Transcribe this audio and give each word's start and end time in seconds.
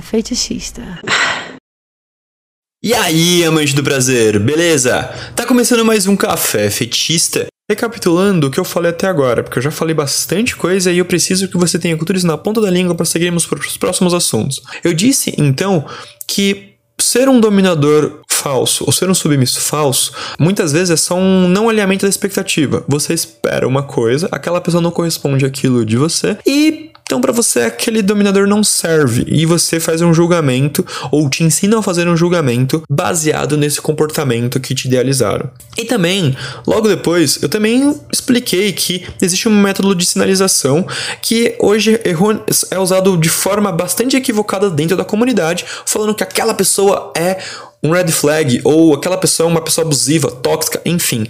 Fetichista. 0.00 0.82
E 2.82 2.94
aí, 2.94 3.44
amante 3.44 3.74
do 3.74 3.82
prazer, 3.82 4.38
beleza? 4.38 5.04
Tá 5.34 5.44
começando 5.44 5.84
mais 5.84 6.06
um 6.06 6.16
Café 6.16 6.70
Fetichista. 6.70 7.46
Recapitulando 7.68 8.46
o 8.46 8.50
que 8.50 8.60
eu 8.60 8.64
falei 8.64 8.92
até 8.92 9.08
agora, 9.08 9.42
porque 9.42 9.58
eu 9.58 9.62
já 9.62 9.72
falei 9.72 9.92
bastante 9.92 10.54
coisa 10.54 10.92
e 10.92 10.98
eu 10.98 11.04
preciso 11.04 11.48
que 11.48 11.58
você 11.58 11.80
tenha 11.80 11.98
isso 12.14 12.26
na 12.26 12.38
ponta 12.38 12.60
da 12.60 12.70
língua 12.70 12.94
para 12.94 13.04
seguirmos 13.04 13.44
para 13.44 13.58
os 13.58 13.76
próximos 13.76 14.14
assuntos. 14.14 14.62
Eu 14.84 14.94
disse, 14.94 15.34
então, 15.36 15.84
que 16.28 16.76
ser 17.00 17.28
um 17.28 17.40
dominador 17.40 18.20
falso 18.30 18.84
ou 18.86 18.92
ser 18.92 19.10
um 19.10 19.14
submisso 19.14 19.60
falso, 19.60 20.12
muitas 20.38 20.70
vezes 20.72 20.90
é 20.90 20.96
só 20.96 21.16
um 21.16 21.48
não 21.48 21.68
alinhamento 21.68 22.06
da 22.06 22.08
expectativa. 22.08 22.84
Você 22.86 23.12
espera 23.12 23.66
uma 23.66 23.82
coisa, 23.82 24.28
aquela 24.30 24.60
pessoa 24.60 24.80
não 24.80 24.90
corresponde 24.90 25.44
àquilo 25.44 25.84
de 25.84 25.96
você 25.96 26.38
e 26.46 26.92
então, 27.06 27.20
para 27.20 27.32
você, 27.32 27.60
aquele 27.60 28.02
dominador 28.02 28.48
não 28.48 28.64
serve 28.64 29.24
e 29.28 29.46
você 29.46 29.78
faz 29.78 30.02
um 30.02 30.12
julgamento 30.12 30.84
ou 31.12 31.30
te 31.30 31.44
ensinam 31.44 31.78
a 31.78 31.82
fazer 31.82 32.08
um 32.08 32.16
julgamento 32.16 32.82
baseado 32.90 33.56
nesse 33.56 33.80
comportamento 33.80 34.58
que 34.58 34.74
te 34.74 34.88
idealizaram. 34.88 35.48
E 35.78 35.84
também, 35.84 36.36
logo 36.66 36.88
depois, 36.88 37.40
eu 37.40 37.48
também 37.48 37.94
expliquei 38.12 38.72
que 38.72 39.06
existe 39.22 39.48
um 39.48 39.56
método 39.56 39.94
de 39.94 40.04
sinalização 40.04 40.84
que 41.22 41.54
hoje 41.60 42.00
é 42.72 42.78
usado 42.78 43.16
de 43.16 43.28
forma 43.28 43.70
bastante 43.70 44.16
equivocada 44.16 44.68
dentro 44.68 44.96
da 44.96 45.04
comunidade, 45.04 45.64
falando 45.84 46.12
que 46.12 46.24
aquela 46.24 46.54
pessoa 46.54 47.12
é 47.16 47.38
um 47.84 47.92
red 47.92 48.08
flag 48.08 48.60
ou 48.64 48.94
aquela 48.94 49.16
pessoa 49.16 49.48
é 49.48 49.52
uma 49.52 49.60
pessoa 49.60 49.86
abusiva, 49.86 50.28
tóxica, 50.28 50.80
enfim. 50.84 51.24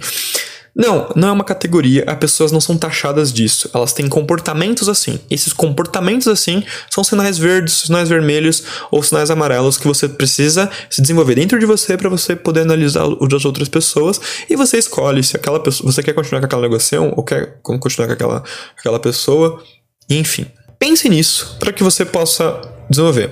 Não, 0.77 1.11
não 1.15 1.29
é 1.29 1.31
uma 1.31 1.43
categoria, 1.43 2.03
as 2.05 2.17
pessoas 2.19 2.51
não 2.51 2.61
são 2.61 2.77
taxadas 2.77 3.33
disso. 3.33 3.67
Elas 3.73 3.93
têm 3.93 4.07
comportamentos 4.07 4.87
assim. 4.87 5.19
Esses 5.27 5.51
comportamentos 5.51 6.27
assim 6.27 6.63
são 6.87 7.03
sinais 7.03 7.39
verdes, 7.39 7.73
sinais 7.77 8.07
vermelhos 8.07 8.63
ou 8.91 9.01
sinais 9.01 9.31
amarelos 9.31 9.75
que 9.75 9.87
você 9.87 10.07
precisa 10.07 10.69
se 10.87 11.01
desenvolver 11.01 11.33
dentro 11.33 11.57
de 11.57 11.65
você 11.65 11.97
para 11.97 12.09
você 12.09 12.35
poder 12.35 12.61
analisar 12.61 13.05
o 13.05 13.27
das 13.27 13.43
outras 13.43 13.67
pessoas 13.67 14.21
e 14.47 14.55
você 14.55 14.77
escolhe 14.77 15.23
se 15.23 15.35
aquela 15.35 15.59
pessoa, 15.59 15.91
você 15.91 16.03
quer 16.03 16.13
continuar 16.13 16.41
com 16.41 16.45
aquela 16.45 16.61
negociação 16.61 17.11
ou 17.17 17.23
quer 17.23 17.59
continuar 17.63 18.05
com 18.05 18.13
aquela, 18.13 18.43
aquela 18.77 18.99
pessoa. 18.99 19.63
Enfim, 20.07 20.45
pense 20.77 21.09
nisso 21.09 21.57
para 21.59 21.73
que 21.73 21.83
você 21.83 22.05
possa 22.05 22.61
desenvolver. 22.87 23.31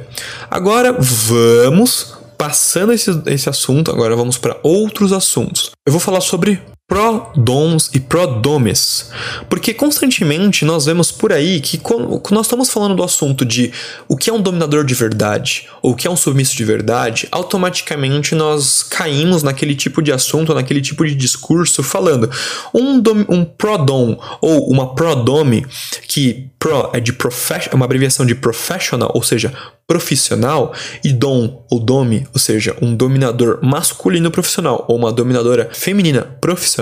Agora 0.49 0.91
vamos 0.99 2.15
passando 2.39 2.91
esse, 2.91 3.11
esse 3.27 3.47
assunto, 3.47 3.91
agora 3.91 4.15
vamos 4.15 4.39
para 4.39 4.57
outros 4.63 5.13
assuntos. 5.13 5.71
Eu 5.85 5.91
vou 5.91 6.01
falar 6.01 6.21
sobre 6.21 6.59
prodons 6.87 7.89
e 7.93 7.99
prodomes. 7.99 9.09
Porque 9.49 9.73
constantemente 9.73 10.63
nós 10.63 10.85
vemos 10.85 11.11
por 11.11 11.33
aí 11.33 11.59
que 11.59 11.77
quando 11.77 12.21
nós 12.31 12.45
estamos 12.45 12.69
falando 12.69 12.95
do 12.95 13.03
assunto 13.03 13.43
de 13.43 13.71
o 14.07 14.15
que 14.15 14.29
é 14.29 14.33
um 14.33 14.41
dominador 14.41 14.85
de 14.85 14.93
verdade 14.93 15.67
ou 15.81 15.91
o 15.91 15.95
que 15.95 16.07
é 16.07 16.11
um 16.11 16.15
submisso 16.15 16.55
de 16.55 16.63
verdade, 16.63 17.27
automaticamente 17.31 18.35
nós 18.35 18.83
caímos 18.83 19.41
naquele 19.41 19.75
tipo 19.75 20.01
de 20.01 20.11
assunto, 20.11 20.53
naquele 20.53 20.81
tipo 20.81 21.05
de 21.05 21.15
discurso 21.15 21.81
falando 21.81 22.29
um, 22.73 22.99
dom, 22.99 24.19
ou 24.39 24.69
uma 24.69 24.93
prodome, 24.93 25.65
que 26.07 26.49
pro 26.59 26.89
é 26.93 26.99
de 26.99 27.13
profession, 27.13 27.69
é 27.71 27.75
uma 27.75 27.85
abreviação 27.85 28.25
de 28.25 28.33
professional, 28.33 29.11
ou 29.13 29.21
seja, 29.21 29.53
profissional, 29.87 30.73
e 31.03 31.13
dom 31.13 31.63
ou 31.69 31.79
dome, 31.79 32.27
ou 32.33 32.39
seja, 32.39 32.75
um 32.81 32.95
dominador 32.95 33.59
masculino 33.61 34.31
profissional 34.31 34.83
ou 34.87 34.95
uma 34.97 35.11
dominadora 35.11 35.69
feminina 35.71 36.23
profissional, 36.23 36.74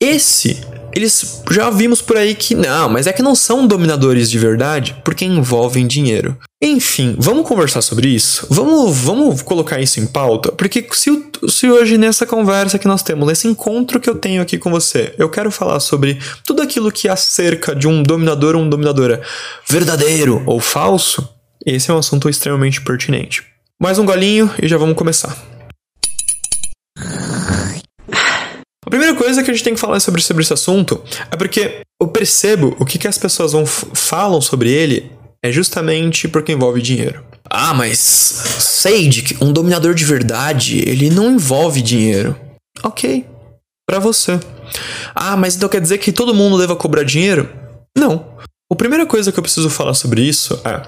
esse 0.00 0.60
eles 0.94 1.42
já 1.50 1.70
vimos 1.70 2.00
por 2.00 2.16
aí 2.16 2.36
que 2.36 2.54
não, 2.54 2.88
mas 2.88 3.08
é 3.08 3.12
que 3.12 3.22
não 3.22 3.34
são 3.34 3.66
dominadores 3.66 4.30
de 4.30 4.38
verdade 4.38 4.96
porque 5.04 5.24
envolvem 5.24 5.88
dinheiro. 5.88 6.38
Enfim, 6.62 7.16
vamos 7.18 7.46
conversar 7.48 7.82
sobre 7.82 8.08
isso? 8.08 8.46
Vamos, 8.48 8.96
vamos 8.98 9.42
colocar 9.42 9.80
isso 9.80 9.98
em 9.98 10.06
pauta? 10.06 10.52
Porque 10.52 10.86
se, 10.92 11.10
se 11.48 11.68
hoje 11.68 11.98
nessa 11.98 12.24
conversa 12.24 12.78
que 12.78 12.86
nós 12.86 13.02
temos, 13.02 13.26
nesse 13.26 13.48
encontro 13.48 13.98
que 13.98 14.08
eu 14.08 14.14
tenho 14.14 14.40
aqui 14.40 14.56
com 14.56 14.70
você, 14.70 15.12
eu 15.18 15.28
quero 15.28 15.50
falar 15.50 15.80
sobre 15.80 16.18
tudo 16.46 16.62
aquilo 16.62 16.92
que 16.92 17.08
acerca 17.08 17.74
de 17.74 17.88
um 17.88 18.02
dominador 18.02 18.54
ou 18.54 18.62
uma 18.62 18.70
dominadora 18.70 19.20
verdadeiro 19.68 20.44
ou 20.46 20.60
falso, 20.60 21.28
esse 21.66 21.90
é 21.90 21.94
um 21.94 21.98
assunto 21.98 22.28
extremamente 22.28 22.80
pertinente. 22.80 23.42
Mais 23.82 23.98
um 23.98 24.06
golinho 24.06 24.48
e 24.62 24.68
já 24.68 24.78
vamos 24.78 24.96
começar. 24.96 25.36
A 28.86 28.90
primeira 28.90 29.13
coisa 29.24 29.42
que 29.42 29.50
a 29.50 29.54
gente 29.54 29.64
tem 29.64 29.74
que 29.74 29.80
falar 29.80 30.00
sobre, 30.00 30.20
sobre 30.20 30.42
esse 30.42 30.52
assunto 30.52 31.02
é 31.30 31.36
porque 31.36 31.80
eu 32.00 32.08
percebo 32.08 32.76
o 32.78 32.84
que, 32.84 32.98
que 32.98 33.08
as 33.08 33.16
pessoas 33.16 33.52
vão 33.52 33.64
falam 33.64 34.40
sobre 34.40 34.70
ele 34.70 35.10
é 35.42 35.50
justamente 35.50 36.28
porque 36.28 36.52
envolve 36.52 36.82
dinheiro. 36.82 37.24
Ah, 37.48 37.72
mas 37.72 37.98
Sage, 37.98 39.36
um 39.40 39.52
dominador 39.52 39.94
de 39.94 40.04
verdade, 40.04 40.78
ele 40.86 41.08
não 41.08 41.32
envolve 41.32 41.80
dinheiro. 41.80 42.36
Ok, 42.82 43.26
para 43.86 43.98
você. 43.98 44.38
Ah, 45.14 45.36
mas 45.36 45.56
então 45.56 45.68
quer 45.68 45.80
dizer 45.80 45.98
que 45.98 46.12
todo 46.12 46.34
mundo 46.34 46.58
deva 46.58 46.76
cobrar 46.76 47.02
dinheiro? 47.02 47.48
Não. 47.96 48.34
A 48.70 48.76
primeira 48.76 49.06
coisa 49.06 49.30
que 49.32 49.38
eu 49.38 49.42
preciso 49.42 49.70
falar 49.70 49.94
sobre 49.94 50.22
isso 50.22 50.60
é 50.64 50.82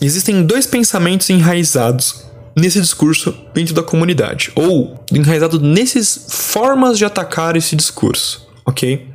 Existem 0.00 0.42
dois 0.44 0.66
pensamentos 0.66 1.28
enraizados 1.30 2.24
nesse 2.60 2.80
discurso 2.80 3.34
dentro 3.54 3.74
da 3.74 3.82
comunidade, 3.82 4.52
ou 4.54 5.02
enraizado 5.12 5.60
nessas 5.60 6.26
formas 6.28 6.98
de 6.98 7.04
atacar 7.04 7.56
esse 7.56 7.74
discurso, 7.74 8.48
ok? 8.66 9.08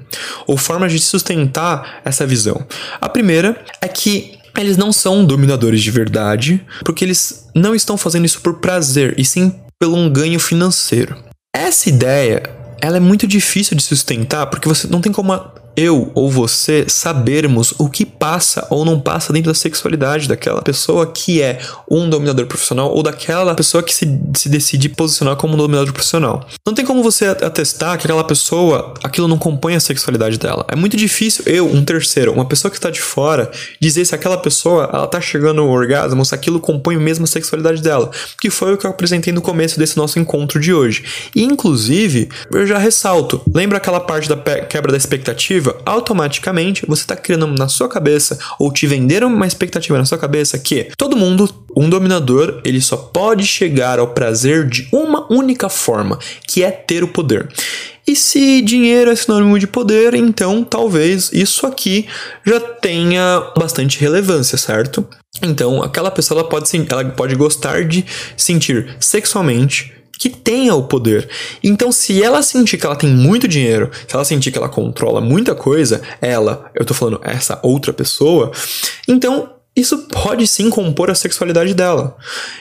Ou 0.48 0.58
formas 0.58 0.92
de 0.92 1.00
sustentar 1.00 2.02
essa 2.04 2.26
visão. 2.26 2.66
A 3.00 3.08
primeira 3.08 3.64
é 3.82 3.88
que 3.88 4.38
eles 4.58 4.78
não 4.78 4.92
são 4.92 5.26
dominadores 5.26 5.82
de 5.82 5.92
verdade, 5.92 6.66
porque 6.84 7.04
eles 7.04 7.48
não 7.54 7.76
estão 7.76 7.98
fazendo 7.98 8.26
isso 8.26 8.42
por 8.42 8.56
prazer, 8.56 9.14
e 9.18 9.26
sim 9.26 9.54
pelo 9.80 9.96
um 9.96 10.10
ganho 10.10 10.40
financeiro. 10.40 11.16
Essa 11.54 11.90
ideia, 11.90 12.44
ela 12.82 12.98
é 12.98 13.00
muito 13.00 13.28
difícil 13.28 13.76
de 13.76 13.84
sustentar, 13.84 14.48
porque 14.48 14.68
você 14.68 14.88
não 14.88 15.02
tem 15.02 15.12
como 15.12 15.34
eu 15.76 16.12
ou 16.14 16.30
você 16.30 16.86
sabermos 16.88 17.74
o 17.78 17.90
que 17.90 18.06
passa 18.06 18.66
ou 18.70 18.86
não 18.86 19.00
passa 19.00 19.34
dentro 19.34 19.52
da 19.52 19.56
sexualidade 19.56 20.28
daquela 20.28 20.62
pessoa 20.62 21.08
que 21.08 21.42
é 21.42 21.60
um 21.90 22.10
dominador 22.10 22.46
profissional 22.46 22.92
ou 22.92 23.04
daquela 23.04 23.54
pessoa 23.56 23.84
que 23.84 23.94
se, 23.94 24.08
se 24.36 24.50
decide 24.50 24.90
posicionar 24.90 25.36
como 25.36 25.54
um 25.54 25.58
dominador 25.58 25.94
profissional. 25.94 26.48
Não 26.66 26.74
tem 26.74 26.86
como 26.86 27.04
você 27.04 27.26
atestar 27.26 27.98
que 27.98 28.06
aquela 28.06 28.24
pessoa, 28.24 28.94
aquilo 29.04 29.28
não 29.28 29.38
compõe 29.38 29.76
a 29.76 29.80
sexualidade 29.80 30.38
dela. 30.38 30.66
É 30.68 30.76
muito 30.76 30.96
difícil 30.96 31.44
eu, 31.46 31.68
um 31.68 31.84
terceiro, 31.84 32.32
uma 32.32 32.46
pessoa 32.46 32.72
que 32.72 32.78
está 32.78 32.90
de 32.90 33.02
fora, 33.02 33.52
dizer 33.80 34.06
se 34.06 34.16
aquela 34.16 34.38
pessoa 34.38 34.90
ela 34.92 35.08
tá 35.08 35.20
chegando 35.20 35.62
ao 35.62 35.70
orgasmo, 35.70 36.26
se 36.26 36.34
aquilo 36.34 36.60
compõe 36.60 36.96
a 36.96 37.00
mesma 37.00 37.28
sexualidade 37.28 37.82
dela, 37.82 38.12
que 38.40 38.50
foi 38.50 38.74
o 38.74 38.78
que 38.78 38.86
eu 38.86 38.92
apresentei 38.92 39.34
no 39.34 39.42
começo 39.42 39.78
desse 39.80 39.98
nosso 39.98 40.20
encontro 40.20 40.60
de 40.60 40.74
hoje. 40.74 41.04
E, 41.36 41.44
inclusive, 41.44 42.30
eu 42.52 42.66
já 42.66 42.78
ressalto, 42.78 43.42
lembra 43.54 43.78
aquela 43.78 44.00
parte 44.00 44.30
da 44.30 44.36
quebra 44.36 44.92
da 44.92 44.98
expectativa? 44.98 45.65
Expectativa, 45.66 45.82
automaticamente 45.86 46.86
você 46.88 47.02
está 47.02 47.16
criando 47.16 47.48
na 47.48 47.68
sua 47.68 47.90
cabeça 47.90 48.38
ou 48.60 48.72
te 48.72 48.86
venderam 48.86 49.28
uma 49.28 49.48
expectativa 49.48 49.98
na 49.98 50.06
sua 50.06 50.18
cabeça 50.18 50.60
que 50.60 50.90
todo 50.98 51.18
mundo, 51.18 51.50
um 51.76 51.90
dominador, 51.90 52.62
ele 52.64 52.82
só 52.82 52.96
pode 52.96 53.46
chegar 53.46 54.00
ao 54.00 54.10
prazer 54.10 54.68
de 54.68 54.88
uma 54.92 55.32
única 55.32 55.70
forma, 55.70 56.20
que 56.48 56.64
é 56.64 56.72
ter 56.72 57.04
o 57.04 57.08
poder. 57.08 57.50
E 58.08 58.16
se 58.16 58.62
dinheiro 58.62 59.10
é 59.10 59.16
sinônimo 59.16 59.58
de 59.58 59.66
poder, 59.66 60.14
então 60.14 60.64
talvez 60.64 61.32
isso 61.34 61.66
aqui 61.66 62.08
já 62.46 62.60
tenha 62.60 63.52
bastante 63.58 64.00
relevância, 64.00 64.58
certo? 64.58 65.08
Então, 65.42 65.82
aquela 65.82 66.12
pessoa 66.12 66.42
ela 66.42 66.50
pode, 66.50 66.70
ela 66.88 67.04
pode 67.06 67.36
gostar 67.36 67.84
de 67.84 68.06
sentir 68.38 68.96
sexualmente 69.00 69.92
que 70.18 70.30
tenha 70.30 70.76
o 70.76 70.84
poder. 70.84 71.28
Então, 71.64 71.92
se 71.92 72.22
ela 72.22 72.42
sentir 72.42 72.78
que 72.78 72.86
ela 72.86 72.96
tem 72.96 73.10
muito 73.10 73.48
dinheiro, 73.48 73.92
se 74.08 74.16
ela 74.16 74.26
sentir 74.26 74.52
que 74.52 74.58
ela 74.58 74.70
controla 74.70 75.22
muita 75.22 75.56
coisa, 75.56 76.02
ela, 76.22 76.70
eu 76.74 76.86
tô 76.86 76.94
falando 76.94 77.20
essa 77.24 77.60
outra 77.64 77.94
pessoa, 77.94 78.52
então 79.08 79.50
isso 79.76 80.08
pode 80.08 80.48
sim 80.48 80.70
compor 80.70 81.12
a 81.12 81.16
sexualidade 81.16 81.74
dela. 81.74 82.16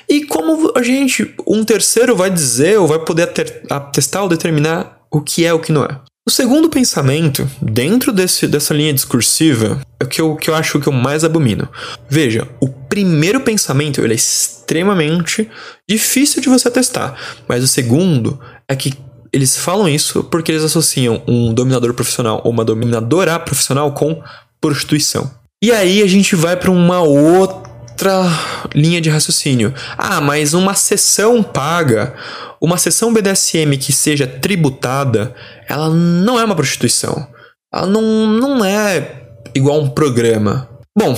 E 0.08 0.25
como 0.26 0.73
a 0.76 0.82
gente, 0.82 1.32
um 1.46 1.64
terceiro 1.64 2.17
vai 2.17 2.29
dizer 2.29 2.79
ou 2.79 2.88
vai 2.88 2.99
poder 2.99 3.32
atestar 3.70 4.23
ou 4.23 4.29
determinar 4.29 4.99
o 5.11 5.20
que 5.20 5.44
é 5.44 5.52
o 5.52 5.61
que 5.61 5.70
não 5.70 5.84
é? 5.84 6.00
O 6.26 6.31
segundo 6.31 6.71
pensamento, 6.71 7.47
dentro 7.61 8.11
desse, 8.11 8.49
dessa 8.49 8.73
linha 8.73 8.94
discursiva, 8.94 9.82
é 10.00 10.05
o 10.05 10.09
que 10.09 10.23
eu, 10.23 10.37
que 10.37 10.49
eu 10.49 10.55
acho 10.55 10.81
que 10.81 10.87
eu 10.87 10.93
mais 10.93 11.23
abomino. 11.23 11.69
Veja, 12.09 12.49
o 12.61 12.67
primeiro 12.67 13.43
pensamento 13.43 14.00
ele 14.00 14.15
é 14.15 14.17
extremamente 14.17 15.47
difícil 15.87 16.41
de 16.41 16.49
você 16.49 16.71
testar, 16.71 17.15
mas 17.47 17.62
o 17.62 17.69
segundo 17.69 18.41
é 18.67 18.75
que 18.75 18.94
eles 19.35 19.55
falam 19.55 19.87
isso 19.87 20.25
porque 20.25 20.50
eles 20.50 20.65
associam 20.65 21.23
um 21.29 21.53
dominador 21.53 21.93
profissional 21.93 22.41
ou 22.43 22.50
uma 22.50 22.65
dominadora 22.65 23.38
profissional 23.38 23.93
com 23.93 24.23
prostituição. 24.59 25.31
E 25.62 25.73
aí 25.73 26.03
a 26.03 26.06
gente 26.06 26.35
vai 26.35 26.56
para 26.56 26.70
uma 26.70 27.03
outra 27.03 27.74
linha 28.75 29.00
de 29.00 29.11
raciocínio. 29.11 29.75
Ah, 29.96 30.20
mas 30.20 30.55
uma 30.55 30.75
sessão 30.75 31.43
paga 31.43 32.14
uma 32.64 32.79
sessão 32.79 33.12
BDSM 33.12 33.76
que 33.79 33.93
seja 33.93 34.26
tributada, 34.26 35.35
ela 35.69 35.91
não 35.91 36.41
é 36.41 36.44
uma 36.44 36.56
prostituição. 36.56 37.26
Ela 37.73 37.87
não, 37.87 38.26
não 38.26 38.64
é 38.64 39.23
igual 39.55 39.81
um 39.81 39.91
programa. 39.91 40.67
Bom, 40.96 41.14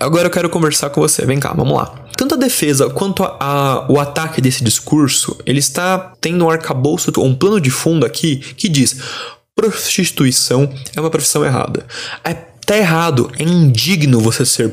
agora 0.00 0.26
eu 0.26 0.30
quero 0.30 0.50
conversar 0.50 0.90
com 0.90 1.00
você. 1.00 1.24
Vem 1.24 1.38
cá, 1.38 1.52
vamos 1.54 1.76
lá. 1.76 1.94
tanto 2.16 2.34
a 2.34 2.38
defesa 2.38 2.90
quanto 2.90 3.22
a, 3.22 3.36
a, 3.38 3.92
o 3.92 4.00
ataque 4.00 4.40
desse 4.40 4.64
discurso, 4.64 5.36
ele 5.46 5.60
está 5.60 6.12
tendo 6.20 6.44
um 6.44 6.50
arcabouço, 6.50 7.12
um 7.18 7.34
plano 7.34 7.60
de 7.60 7.70
fundo 7.70 8.04
aqui 8.04 8.36
que 8.36 8.68
diz 8.68 8.96
prostituição 9.54 10.72
é 10.96 11.00
uma 11.00 11.10
profissão 11.10 11.44
errada. 11.44 11.84
É 12.24 12.34
tá 12.68 12.76
errado, 12.76 13.32
é 13.38 13.42
indigno 13.42 14.20
você 14.20 14.44
ser 14.44 14.70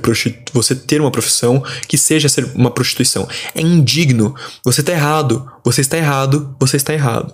você 0.54 0.76
ter 0.76 1.00
uma 1.00 1.12
profissão 1.12 1.64
que 1.88 1.98
seja 1.98 2.28
ser 2.28 2.52
uma 2.54 2.70
prostituição. 2.70 3.26
É 3.56 3.62
indigno. 3.62 4.36
Você 4.66 4.84
tá 4.84 4.92
errado, 4.92 5.50
você 5.64 5.80
está 5.80 5.98
errado, 5.98 6.54
você 6.60 6.76
está 6.76 6.94
errado. 6.94 7.34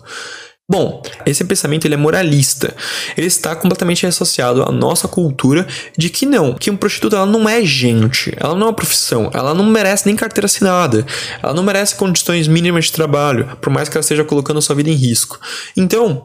Bom, 0.70 1.02
esse 1.26 1.44
pensamento 1.44 1.86
ele 1.86 1.96
é 1.96 1.98
moralista. 1.98 2.76
Ele 3.18 3.26
está 3.26 3.56
completamente 3.56 4.06
associado 4.06 4.62
à 4.62 4.72
nossa 4.72 5.08
cultura 5.08 5.68
de 5.98 6.10
que 6.10 6.28
não, 6.28 6.54
que 6.54 6.70
um 6.70 6.78
prostituto 6.78 7.16
ela 7.16 7.26
não 7.26 7.50
é 7.50 7.66
gente, 7.66 8.32
ela 8.38 8.54
não 8.54 8.68
é 8.68 8.70
uma 8.70 8.76
profissão, 8.76 9.32
ela 9.34 9.56
não 9.56 9.66
merece 9.66 10.06
nem 10.06 10.16
carteira 10.16 10.46
assinada, 10.46 11.06
ela 11.42 11.54
não 11.54 11.64
merece 11.64 11.96
condições 11.96 12.48
mínimas 12.48 12.86
de 12.86 12.94
trabalho, 12.94 13.58
por 13.60 13.74
mais 13.74 13.90
que 13.90 13.98
ela 13.98 14.02
esteja 14.02 14.24
colocando 14.24 14.62
sua 14.62 14.76
vida 14.76 14.90
em 14.90 14.96
risco. 14.96 15.40
Então, 15.76 16.24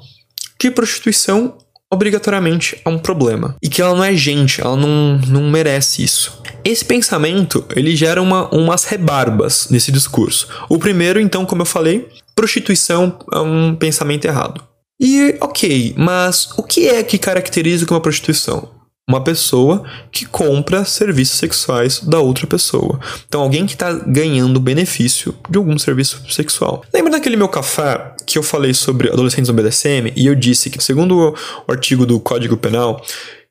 que 0.59 0.71
prostituição 0.71 1.56
obrigatoriamente 1.93 2.81
é 2.85 2.88
um 2.88 2.99
problema 2.99 3.56
e 3.62 3.69
que 3.69 3.81
ela 3.81 3.94
não 3.94 4.05
é 4.05 4.15
gente, 4.15 4.61
ela 4.61 4.77
não, 4.77 5.19
não 5.29 5.50
merece 5.50 6.03
isso. 6.03 6.43
Esse 6.65 6.85
pensamento 6.85 7.65
ele 7.75 7.94
gera 7.94 8.21
uma, 8.21 8.49
umas 8.55 8.85
rebarbas 8.85 9.69
nesse 9.71 9.93
discurso. 9.93 10.49
O 10.69 10.79
primeiro, 10.79 11.21
então, 11.21 11.47
como 11.47 11.62
eu 11.62 11.67
falei, 11.67 12.09
prostituição 12.35 13.19
é 13.33 13.38
um 13.38 13.75
pensamento 13.75 14.25
errado. 14.25 14.62
E 15.00 15.37
ok, 15.41 15.94
mas 15.97 16.50
o 16.56 16.62
que 16.62 16.88
é 16.88 17.03
que 17.03 17.19
caracteriza 17.19 17.87
uma 17.89 18.00
prostituição? 18.00 18.75
Uma 19.08 19.23
pessoa 19.23 19.85
que 20.11 20.26
compra 20.26 20.85
serviços 20.85 21.38
sexuais 21.38 22.00
da 22.00 22.19
outra 22.19 22.44
pessoa. 22.44 22.99
Então, 23.29 23.41
alguém 23.41 23.64
que 23.64 23.75
está 23.75 23.93
ganhando 23.93 24.58
benefício 24.58 25.32
de 25.49 25.56
algum 25.56 25.79
serviço 25.79 26.20
sexual. 26.29 26.82
Lembra 26.93 27.12
daquele 27.12 27.37
meu 27.37 27.49
café 27.49 28.14
que 28.26 28.37
eu 28.37 28.43
falei 28.43 28.75
sobre 28.75 29.08
adolescentes 29.08 29.49
no 29.49 29.55
BDSM 29.55 30.12
e 30.17 30.26
eu 30.26 30.35
disse 30.35 30.70
que, 30.70 30.82
segundo 30.82 31.35
o 31.69 31.73
artigo 31.73 32.05
do 32.05 32.19
Código 32.19 32.56
Penal, 32.56 33.00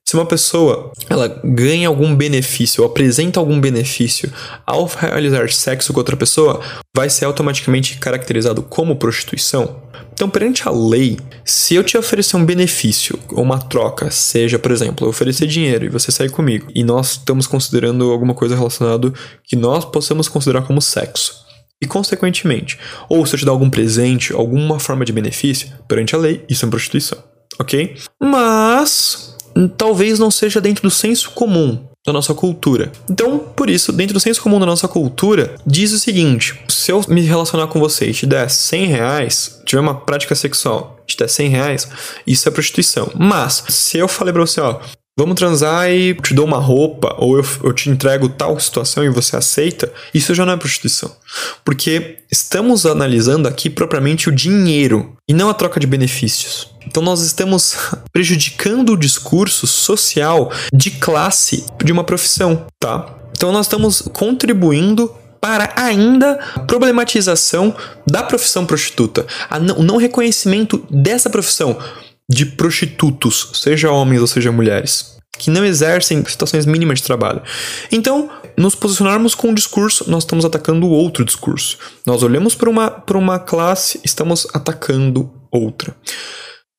se 0.03 0.13
uma 0.13 0.25
pessoa 0.25 0.91
ela 1.09 1.41
ganha 1.43 1.87
algum 1.87 2.13
benefício 2.13 2.83
ou 2.83 2.89
apresenta 2.89 3.39
algum 3.39 3.59
benefício 3.59 4.31
ao 4.65 4.85
realizar 4.85 5.49
sexo 5.49 5.93
com 5.93 5.99
outra 5.99 6.17
pessoa, 6.17 6.61
vai 6.93 7.09
ser 7.09 7.25
automaticamente 7.25 7.97
caracterizado 7.97 8.61
como 8.61 8.97
prostituição? 8.97 9.84
Então, 10.15 10.29
perante 10.29 10.65
a 10.65 10.71
lei, 10.71 11.19
se 11.43 11.75
eu 11.75 11.83
te 11.83 11.97
oferecer 11.97 12.37
um 12.37 12.45
benefício 12.45 13.19
ou 13.33 13.43
uma 13.43 13.59
troca, 13.59 14.09
seja, 14.09 14.57
por 14.57 14.71
exemplo, 14.71 15.05
eu 15.05 15.09
oferecer 15.09 15.45
dinheiro 15.45 15.83
e 15.83 15.89
você 15.89 16.09
sair 16.09 16.31
comigo, 16.31 16.67
e 16.73 16.85
nós 16.85 17.11
estamos 17.11 17.45
considerando 17.45 18.09
alguma 18.09 18.33
coisa 18.33 18.55
relacionada 18.55 19.11
que 19.43 19.57
nós 19.57 19.83
possamos 19.83 20.29
considerar 20.29 20.61
como 20.61 20.81
sexo. 20.81 21.43
E, 21.81 21.85
consequentemente, 21.85 22.79
ou 23.09 23.25
se 23.25 23.35
eu 23.35 23.39
te 23.39 23.45
dar 23.45 23.51
algum 23.51 23.69
presente, 23.69 24.31
alguma 24.31 24.79
forma 24.79 25.03
de 25.03 25.11
benefício, 25.11 25.67
perante 25.85 26.15
a 26.15 26.17
lei, 26.17 26.45
isso 26.47 26.65
é 26.65 26.69
prostituição, 26.69 27.21
ok? 27.59 27.97
Mas, 28.17 29.35
talvez 29.77 30.17
não 30.17 30.31
seja 30.31 30.61
dentro 30.61 30.83
do 30.83 30.91
senso 30.91 31.31
comum 31.31 31.85
da 32.05 32.13
nossa 32.13 32.33
cultura. 32.33 32.91
Então, 33.09 33.39
por 33.39 33.69
isso, 33.69 33.91
dentro 33.91 34.13
do 34.13 34.19
senso 34.19 34.41
comum 34.41 34.59
da 34.59 34.65
nossa 34.65 34.87
cultura, 34.87 35.55
diz 35.65 35.91
o 35.91 35.99
seguinte: 35.99 36.59
se 36.67 36.91
eu 36.91 37.01
me 37.07 37.21
relacionar 37.21 37.67
com 37.67 37.79
você 37.79 38.09
e 38.09 38.13
te 38.13 38.25
der 38.25 38.49
100 38.49 38.85
reais, 38.85 39.61
tiver 39.65 39.81
uma 39.81 39.95
prática 39.95 40.35
sexual, 40.35 40.99
te 41.07 41.17
der 41.17 41.27
100 41.27 41.49
reais, 41.49 41.89
isso 42.27 42.47
é 42.47 42.51
prostituição. 42.51 43.11
Mas, 43.15 43.63
se 43.69 43.97
eu 43.97 44.07
falei 44.07 44.31
pra 44.31 44.45
você, 44.45 44.61
ó, 44.61 44.79
vamos 45.17 45.35
transar 45.35 45.89
e 45.89 46.13
te 46.15 46.33
dou 46.33 46.45
uma 46.45 46.57
roupa, 46.57 47.15
ou 47.17 47.37
eu, 47.37 47.45
eu, 47.63 47.73
te 47.73 47.89
entrego 47.89 48.27
tal 48.27 48.59
situação 48.59 49.03
e 49.03 49.09
você 49.09 49.35
aceita, 49.35 49.91
isso 50.13 50.33
já 50.35 50.45
não 50.45 50.53
é 50.53 50.57
prostituição. 50.57 51.15
Porque 51.63 52.17
estamos 52.31 52.85
analisando 52.85 53.47
aqui 53.47 53.69
propriamente 53.69 54.27
o 54.27 54.31
dinheiro 54.31 55.15
e 55.27 55.33
não 55.33 55.49
a 55.49 55.53
troca 55.53 55.79
de 55.79 55.87
benefícios. 55.87 56.69
Então 56.85 57.01
nós 57.01 57.21
estamos 57.21 57.75
prejudicando 58.11 58.91
o 58.91 58.97
discurso 58.97 59.65
social 59.65 60.51
de 60.73 60.91
classe 60.91 61.65
de 61.83 61.91
uma 61.91 62.03
profissão, 62.03 62.65
tá? 62.79 63.15
Então 63.31 63.51
nós 63.51 63.65
estamos 63.65 64.01
contribuindo 64.01 65.13
para 65.39 65.73
ainda 65.75 66.39
a 66.55 66.59
problematização 66.61 67.75
da 68.07 68.23
profissão 68.23 68.65
prostituta, 68.65 69.27
o 69.77 69.83
não 69.83 69.97
reconhecimento 69.97 70.83
dessa 70.89 71.29
profissão 71.29 71.77
de 72.29 72.45
prostitutos, 72.45 73.51
seja 73.53 73.91
homens 73.91 74.21
ou 74.21 74.27
seja 74.27 74.51
mulheres, 74.51 75.17
que 75.37 75.49
não 75.49 75.65
exercem 75.65 76.23
situações 76.25 76.65
mínimas 76.65 76.99
de 76.99 77.05
trabalho. 77.05 77.41
Então, 77.91 78.29
nos 78.57 78.75
posicionarmos 78.75 79.35
com 79.35 79.49
um 79.49 79.53
discurso, 79.53 80.09
nós 80.09 80.23
estamos 80.23 80.45
atacando 80.45 80.87
outro 80.87 81.25
discurso. 81.25 81.77
Nós 82.05 82.23
olhamos 82.23 82.55
para 82.55 82.69
uma, 82.69 83.03
uma 83.13 83.39
classe, 83.39 83.99
estamos 84.03 84.47
atacando 84.53 85.31
outra. 85.51 85.95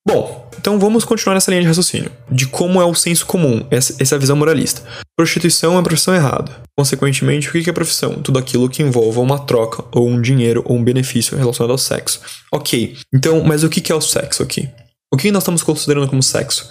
Bom, 0.06 0.48
então 0.58 0.78
vamos 0.78 1.04
continuar 1.04 1.34
nessa 1.34 1.50
linha 1.50 1.62
de 1.62 1.68
raciocínio, 1.68 2.12
de 2.30 2.46
como 2.46 2.80
é 2.80 2.84
o 2.84 2.94
senso 2.94 3.26
comum, 3.26 3.66
essa, 3.70 3.96
essa 4.00 4.16
visão 4.16 4.36
moralista. 4.36 4.82
Prostituição 5.16 5.78
é 5.78 5.82
profissão 5.82 6.14
errada. 6.14 6.62
Consequentemente, 6.78 7.48
o 7.48 7.52
que 7.52 7.68
é 7.68 7.72
profissão? 7.72 8.14
Tudo 8.22 8.38
aquilo 8.38 8.68
que 8.68 8.82
envolva 8.82 9.20
uma 9.20 9.38
troca, 9.38 9.84
ou 9.92 10.08
um 10.08 10.20
dinheiro, 10.20 10.62
ou 10.64 10.76
um 10.76 10.84
benefício 10.84 11.36
relacionado 11.36 11.72
ao 11.72 11.78
sexo. 11.78 12.20
Ok, 12.52 12.96
então, 13.12 13.42
mas 13.42 13.64
o 13.64 13.68
que 13.68 13.90
é 13.90 13.94
o 13.94 14.00
sexo 14.00 14.42
aqui? 14.42 14.68
O 15.16 15.18
que 15.18 15.32
nós 15.32 15.44
estamos 15.44 15.62
considerando 15.62 16.06
como 16.08 16.22
sexo? 16.22 16.70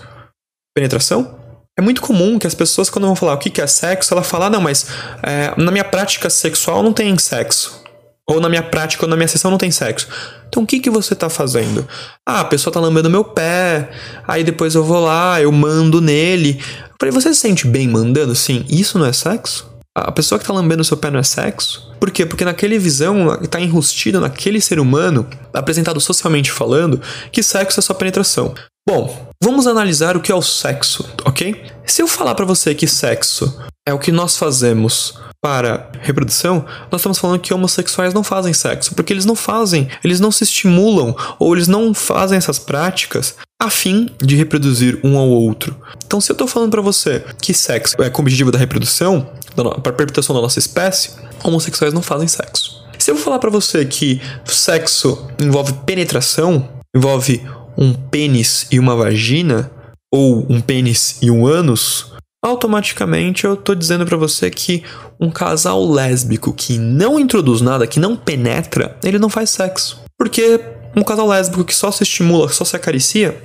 Penetração? 0.76 1.36
É 1.76 1.82
muito 1.82 2.00
comum 2.00 2.38
que 2.38 2.46
as 2.46 2.54
pessoas, 2.54 2.92
quando 2.92 3.08
vão 3.08 3.16
falar 3.16 3.34
o 3.34 3.38
que 3.40 3.60
é 3.60 3.66
sexo, 3.66 4.14
ela 4.14 4.22
fala, 4.22 4.46
ah, 4.46 4.50
não, 4.52 4.62
mas 4.62 4.86
é, 5.24 5.52
na 5.60 5.72
minha 5.72 5.84
prática 5.84 6.30
sexual 6.30 6.84
não 6.84 6.94
tem 6.94 7.18
sexo. 7.18 7.82
Ou 8.30 8.40
na 8.40 8.48
minha 8.48 8.62
prática 8.62 9.04
ou 9.04 9.10
na 9.10 9.16
minha 9.16 9.28
sessão 9.28 9.50
não 9.50 9.58
tem 9.58 9.72
sexo. 9.72 10.08
Então 10.48 10.62
o 10.62 10.68
que, 10.68 10.80
que 10.80 10.92
você 10.92 11.16
tá 11.16 11.28
fazendo? 11.28 11.88
Ah, 12.24 12.42
a 12.42 12.46
pessoa 12.46 12.72
tá 12.72 12.80
lambendo 12.80 13.10
meu 13.10 13.24
pé, 13.24 13.90
aí 14.28 14.44
depois 14.44 14.76
eu 14.76 14.84
vou 14.84 15.04
lá, 15.04 15.42
eu 15.42 15.52
mando 15.52 16.00
nele. 16.00 16.60
Eu 16.62 16.96
falei, 17.00 17.12
você 17.12 17.34
se 17.34 17.40
sente 17.40 17.66
bem 17.66 17.88
mandando? 17.88 18.36
Sim. 18.36 18.64
Isso 18.70 19.00
não 19.00 19.08
é 19.08 19.12
sexo? 19.12 19.75
A 19.98 20.12
pessoa 20.12 20.38
que 20.38 20.46
tá 20.46 20.52
lambendo 20.52 20.84
seu 20.84 20.98
pé 20.98 21.10
não 21.10 21.22
é 21.22 21.24
sexo? 21.24 21.90
Por 21.98 22.12
quê? 22.12 22.26
Porque 22.26 22.44
naquele 22.44 22.78
visão, 22.78 23.38
tá 23.50 23.62
enrustido 23.62 24.20
naquele 24.20 24.60
ser 24.60 24.78
humano, 24.78 25.26
apresentado 25.54 26.02
socialmente 26.02 26.52
falando, 26.52 27.02
que 27.32 27.42
sexo 27.42 27.80
é 27.80 27.82
só 27.82 27.94
penetração. 27.94 28.54
Bom, 28.86 29.32
vamos 29.42 29.68
analisar 29.68 30.18
o 30.18 30.20
que 30.20 30.34
é 30.34 30.36
o 30.36 30.42
sexo, 30.42 31.10
ok? 31.24 31.72
Se 31.86 32.02
eu 32.02 32.10
falar 32.10 32.36
para 32.36 32.44
você 32.44 32.76
que 32.76 32.88
sexo 32.88 33.58
é 33.88 33.94
o 33.94 33.98
que 34.00 34.12
nós 34.12 34.38
fazemos 34.38 35.18
para 35.42 35.90
reprodução, 36.02 36.66
nós 36.92 37.00
estamos 37.00 37.18
falando 37.18 37.40
que 37.40 37.54
homossexuais 37.54 38.14
não 38.14 38.24
fazem 38.24 38.54
sexo, 38.54 38.94
porque 38.96 39.14
eles 39.14 39.26
não 39.26 39.36
fazem, 39.36 39.88
eles 40.04 40.20
não 40.20 40.32
se 40.32 40.44
estimulam 40.44 41.16
ou 41.40 41.56
eles 41.56 41.70
não 41.70 41.94
fazem 41.94 42.38
essas 42.38 42.60
práticas 42.60 43.36
a 43.62 43.70
fim 43.70 44.10
de 44.22 44.36
reproduzir 44.36 45.00
um 45.04 45.18
ao 45.18 45.30
outro. 45.30 45.80
Então, 46.06 46.20
se 46.20 46.32
eu 46.32 46.34
estou 46.34 46.48
falando 46.48 46.72
para 46.72 46.82
você 46.82 47.24
que 47.42 47.54
sexo 47.54 47.96
é 48.02 48.10
com 48.10 48.22
o 48.22 48.26
objetivo 48.26 48.52
da 48.52 48.60
reprodução, 48.60 49.30
para 49.56 49.94
perpetuação 49.94 50.36
da 50.36 50.42
nossa 50.42 50.60
espécie, 50.60 51.12
homossexuais 51.44 51.94
não 51.94 52.02
fazem 52.02 52.28
sexo. 52.28 52.84
Se 53.00 53.12
eu 53.12 53.16
falar 53.16 53.40
para 53.40 53.50
você 53.50 53.86
que 53.86 54.22
sexo 54.46 55.28
envolve 55.40 55.74
penetração, 55.86 56.68
envolve 56.96 57.42
um 57.78 57.94
pênis 57.94 58.68
e 58.72 58.80
uma 58.80 58.96
vagina, 58.96 59.72
ou 60.14 60.46
um 60.50 60.62
pênis 60.62 61.18
e 61.22 61.30
um 61.30 61.46
ânus, 61.46 62.14
automaticamente 62.44 63.44
eu 63.44 63.58
tô 63.58 63.76
dizendo 63.76 64.06
para 64.06 64.16
você 64.16 64.50
que 64.50 64.84
um 65.20 65.30
casal 65.30 65.86
lésbico 65.86 66.54
que 66.54 66.78
não 66.78 67.20
introduz 67.20 67.62
nada, 67.62 67.88
que 67.88 68.00
não 68.00 68.16
penetra, 68.16 68.98
ele 69.04 69.20
não 69.20 69.30
faz 69.30 69.50
sexo. 69.50 70.02
Porque 70.18 70.62
um 70.96 71.04
casal 71.04 71.28
lésbico 71.28 71.66
que 71.66 71.76
só 71.76 71.92
se 71.92 72.04
estimula, 72.04 72.48
só 72.50 72.64
se 72.64 72.76
acaricia, 72.76 73.42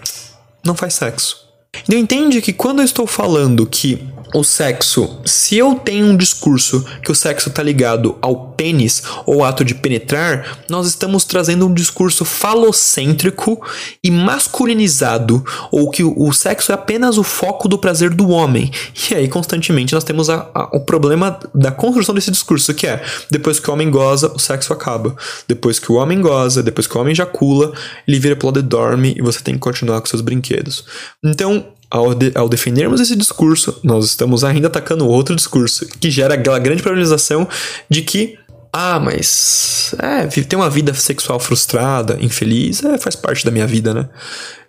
não 0.64 0.76
faz 0.76 0.94
sexo. 0.94 1.48
Então 1.88 1.98
entende 1.98 2.40
que 2.40 2.52
quando 2.52 2.80
eu 2.80 2.84
estou 2.84 3.06
falando 3.06 3.66
que 3.66 4.06
o 4.34 4.44
sexo, 4.44 5.20
se 5.24 5.56
eu 5.58 5.74
tenho 5.74 6.06
um 6.06 6.16
discurso 6.16 6.84
que 7.02 7.10
o 7.10 7.14
sexo 7.14 7.48
está 7.48 7.62
ligado 7.62 8.16
ao 8.22 8.50
pênis 8.52 9.02
ou 9.26 9.44
ato 9.44 9.64
de 9.64 9.74
penetrar, 9.74 10.58
nós 10.68 10.86
estamos 10.86 11.24
trazendo 11.24 11.66
um 11.66 11.74
discurso 11.74 12.24
falocêntrico 12.24 13.60
e 14.04 14.10
masculinizado, 14.10 15.44
ou 15.72 15.90
que 15.90 16.04
o 16.04 16.32
sexo 16.32 16.70
é 16.72 16.74
apenas 16.74 17.18
o 17.18 17.24
foco 17.24 17.68
do 17.68 17.78
prazer 17.78 18.10
do 18.10 18.28
homem. 18.28 18.70
E 19.10 19.14
aí, 19.14 19.28
constantemente, 19.28 19.92
nós 19.92 20.04
temos 20.04 20.30
a, 20.30 20.48
a, 20.54 20.76
o 20.76 20.80
problema 20.80 21.38
da 21.52 21.72
construção 21.72 22.14
desse 22.14 22.30
discurso, 22.30 22.72
que 22.72 22.86
é 22.86 23.02
depois 23.28 23.58
que 23.58 23.68
o 23.68 23.72
homem 23.72 23.90
goza, 23.90 24.32
o 24.32 24.38
sexo 24.38 24.72
acaba. 24.72 25.16
Depois 25.48 25.78
que 25.80 25.90
o 25.90 25.96
homem 25.96 26.20
goza, 26.20 26.62
depois 26.62 26.86
que 26.86 26.96
o 26.96 27.00
homem 27.00 27.12
ejacula, 27.12 27.72
ele 28.06 28.20
vira 28.20 28.36
pro 28.36 28.46
lado 28.46 28.60
e 28.60 28.62
dorme 28.62 29.14
e 29.16 29.22
você 29.22 29.40
tem 29.40 29.54
que 29.54 29.60
continuar 29.60 30.00
com 30.00 30.06
seus 30.06 30.22
brinquedos. 30.22 30.84
Então, 31.24 31.66
ao, 31.90 32.14
de, 32.14 32.32
ao, 32.34 32.48
defendermos 32.48 33.00
esse 33.00 33.16
discurso, 33.16 33.78
nós 33.82 34.04
estamos 34.06 34.44
ainda 34.44 34.68
atacando 34.68 35.06
outro 35.06 35.34
discurso, 35.34 35.86
que 35.86 36.10
gera 36.10 36.34
aquela 36.34 36.58
grande 36.58 36.82
problematização 36.82 37.48
de 37.88 38.02
que, 38.02 38.38
ah, 38.72 39.00
mas 39.00 39.94
é, 39.98 40.26
ter 40.26 40.56
uma 40.56 40.70
vida 40.70 40.94
sexual 40.94 41.40
frustrada, 41.40 42.16
infeliz, 42.20 42.84
é, 42.84 42.96
faz 42.96 43.16
parte 43.16 43.44
da 43.44 43.50
minha 43.50 43.66
vida, 43.66 43.92
né? 43.92 44.08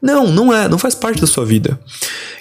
Não, 0.02 0.28
não 0.28 0.54
é, 0.54 0.68
não 0.68 0.80
faz 0.80 0.96
parte 0.96 1.22
da 1.22 1.28
sua 1.28 1.46
vida. 1.46 1.80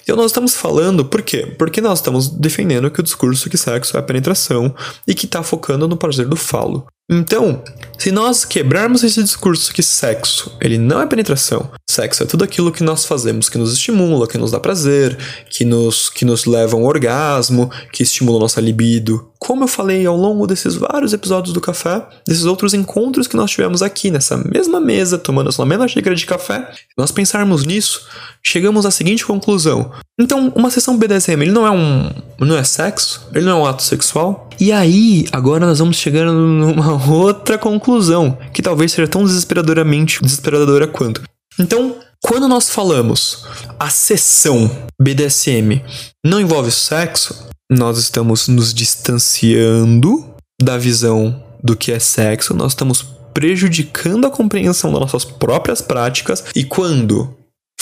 E 0.09 0.13
nós 0.13 0.27
estamos 0.27 0.57
falando 0.57 1.05
por 1.05 1.23
quê? 1.23 1.47
Porque 1.59 1.81
nós 1.81 1.99
estamos 1.99 2.29
defendendo 2.29 2.91
que 2.91 3.01
o 3.01 3.03
discurso 3.03 3.51
que 3.51 3.59
sexo 3.59 3.97
é 3.97 4.03
penetração 4.03 4.75
e 5.07 5.15
que 5.15 5.27
está 5.27 5.43
focando 5.43 5.87
no 5.87 5.97
prazer 5.97 6.27
do 6.27 6.37
falo. 6.37 6.87
Então, 7.13 7.61
se 7.99 8.13
nós 8.13 8.45
quebrarmos 8.45 9.03
esse 9.03 9.21
discurso 9.21 9.73
que 9.75 9.83
sexo, 9.83 10.57
ele 10.61 10.79
não 10.79 11.03
é 11.03 11.07
penetração, 11.07 11.69
sexo 11.91 12.23
é 12.23 12.27
tudo 12.27 12.45
aquilo 12.45 12.71
que 12.71 12.85
nós 12.85 13.05
fazemos 13.05 13.49
que 13.49 13.59
nos 13.59 13.73
estimula, 13.73 14.29
que 14.29 14.39
nos 14.39 14.53
dá 14.53 14.61
prazer, 14.61 15.19
que 15.51 15.65
nos, 15.65 16.09
que 16.09 16.25
nos 16.25 16.45
leva 16.45 16.77
a 16.77 16.79
um 16.79 16.85
orgasmo, 16.85 17.69
que 17.93 18.05
estimula 18.05 18.39
nossa 18.39 18.61
libido. 18.61 19.29
Como 19.41 19.65
eu 19.65 19.69
falei 19.69 20.07
ao 20.07 20.17
longo 20.17 20.47
desses 20.47 20.77
vários 20.77 21.13
episódios 21.13 21.53
do 21.53 21.61
café, 21.61 22.07
desses 22.29 22.45
outros 22.45 22.75
encontros 22.75 23.27
que 23.27 23.37
nós 23.37 23.51
tivemos 23.51 23.83
aqui 23.83 24.09
nessa 24.09 24.37
mesma 24.37 24.79
mesa, 24.79 25.19
tomando 25.19 25.51
a 25.51 25.67
mesma 25.67 25.89
xícara 25.89 26.15
de 26.15 26.27
café, 26.27 26.71
nós 26.97 27.11
pensarmos 27.11 27.50
nisso, 27.65 28.07
chegamos 28.43 28.87
à 28.87 28.91
seguinte 28.91 29.25
conclusão. 29.25 29.93
Então, 30.19 30.53
uma 30.55 30.71
sessão 30.71 30.97
BDSM, 30.97 31.43
ele 31.43 31.53
não 31.53 31.67
é 31.67 31.71
um 31.71 32.11
não 32.39 32.57
é 32.57 32.65
sexo, 32.65 33.29
ele 33.35 33.45
não 33.45 33.53
é 33.53 33.63
um 33.63 33.67
ato 33.67 33.83
sexual. 33.83 34.49
E 34.59 34.73
aí, 34.73 35.27
agora 35.33 35.67
nós 35.67 35.79
vamos 35.79 35.97
chegando 35.97 36.33
numa 36.33 36.93
outra 37.13 37.59
conclusão, 37.59 38.39
que 38.53 38.63
talvez 38.63 38.93
seja 38.93 39.09
tão 39.09 39.25
desesperadoramente 39.25 40.23
desesperadora 40.23 40.87
quanto. 40.87 41.23
Então, 41.59 41.97
quando 42.23 42.47
nós 42.47 42.71
falamos 42.71 43.47
a 43.79 43.89
sessão 43.89 44.71
BDSM 45.01 45.83
não 46.25 46.41
envolve 46.41 46.71
sexo, 46.71 47.49
nós 47.71 47.99
estamos 47.99 48.49
nos 48.49 48.75
distanciando 48.75 50.35
da 50.61 50.77
visão 50.77 51.43
do 51.63 51.77
que 51.77 51.93
é 51.93 51.99
sexo, 51.99 52.55
nós 52.55 52.73
estamos 52.73 53.03
prejudicando 53.33 54.27
a 54.27 54.31
compreensão 54.31 54.91
das 54.93 55.01
nossas 55.01 55.25
próprias 55.25 55.81
práticas 55.81 56.45
e 56.55 56.65
quando 56.65 57.37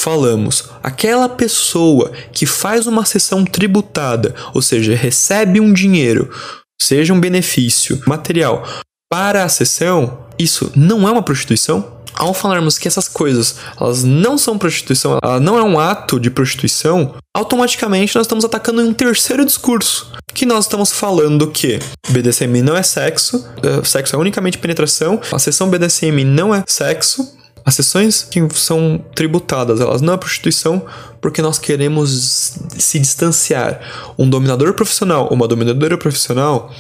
falamos 0.09 0.71
aquela 0.83 1.29
pessoa 1.29 2.11
que 2.33 2.47
faz 2.47 2.87
uma 2.87 3.05
sessão 3.05 3.45
tributada, 3.45 4.35
ou 4.55 4.63
seja, 4.63 4.95
recebe 4.95 5.61
um 5.61 5.71
dinheiro, 5.71 6.31
seja 6.81 7.13
um 7.13 7.21
benefício 7.21 8.01
material 8.07 8.67
para 9.11 9.45
a 9.45 9.51
sessão, 9.51 10.21
isso 10.39 10.73
não 10.75 11.07
é 11.07 11.13
uma 11.13 11.23
prostituição? 11.23 11.99
Ao 12.15 12.33
falarmos 12.33 12.79
que 12.79 12.89
essas 12.89 13.07
coisas 13.07 13.57
elas 13.79 14.03
não 14.03 14.39
são 14.39 14.57
prostituição, 14.57 15.19
ela 15.23 15.39
não 15.39 15.59
é 15.59 15.63
um 15.63 15.79
ato 15.79 16.19
de 16.19 16.31
prostituição, 16.31 17.15
automaticamente 17.37 18.17
nós 18.17 18.25
estamos 18.25 18.47
atacando 18.47 18.81
um 18.81 18.95
terceiro 18.95 19.45
discurso, 19.45 20.11
que 20.33 20.47
nós 20.47 20.65
estamos 20.65 20.91
falando 20.91 21.51
que 21.51 21.79
BDSM 22.09 22.63
não 22.63 22.75
é 22.75 22.83
sexo, 22.83 23.47
eh, 23.63 23.85
sexo 23.85 24.17
é 24.17 24.19
unicamente 24.19 24.57
penetração, 24.57 25.21
a 25.31 25.39
sessão 25.39 25.69
BDSM 25.69 26.25
não 26.25 26.55
é 26.55 26.65
sexo, 26.67 27.38
as 27.69 27.75
sessões 27.75 28.23
que 28.23 28.41
são 28.55 29.05
tributadas, 29.15 29.79
elas 29.79 30.01
não 30.01 30.15
é 30.15 30.17
prostituição 30.17 30.87
porque 31.21 31.43
nós 31.43 31.59
queremos 31.59 32.57
se 32.79 32.99
distanciar. 32.99 34.15
Um 34.19 34.27
dominador 34.27 34.73
profissional 34.73 35.27
ou 35.27 35.35
uma 35.35 35.47
dominadora 35.47 35.99
profissional, 35.99 36.73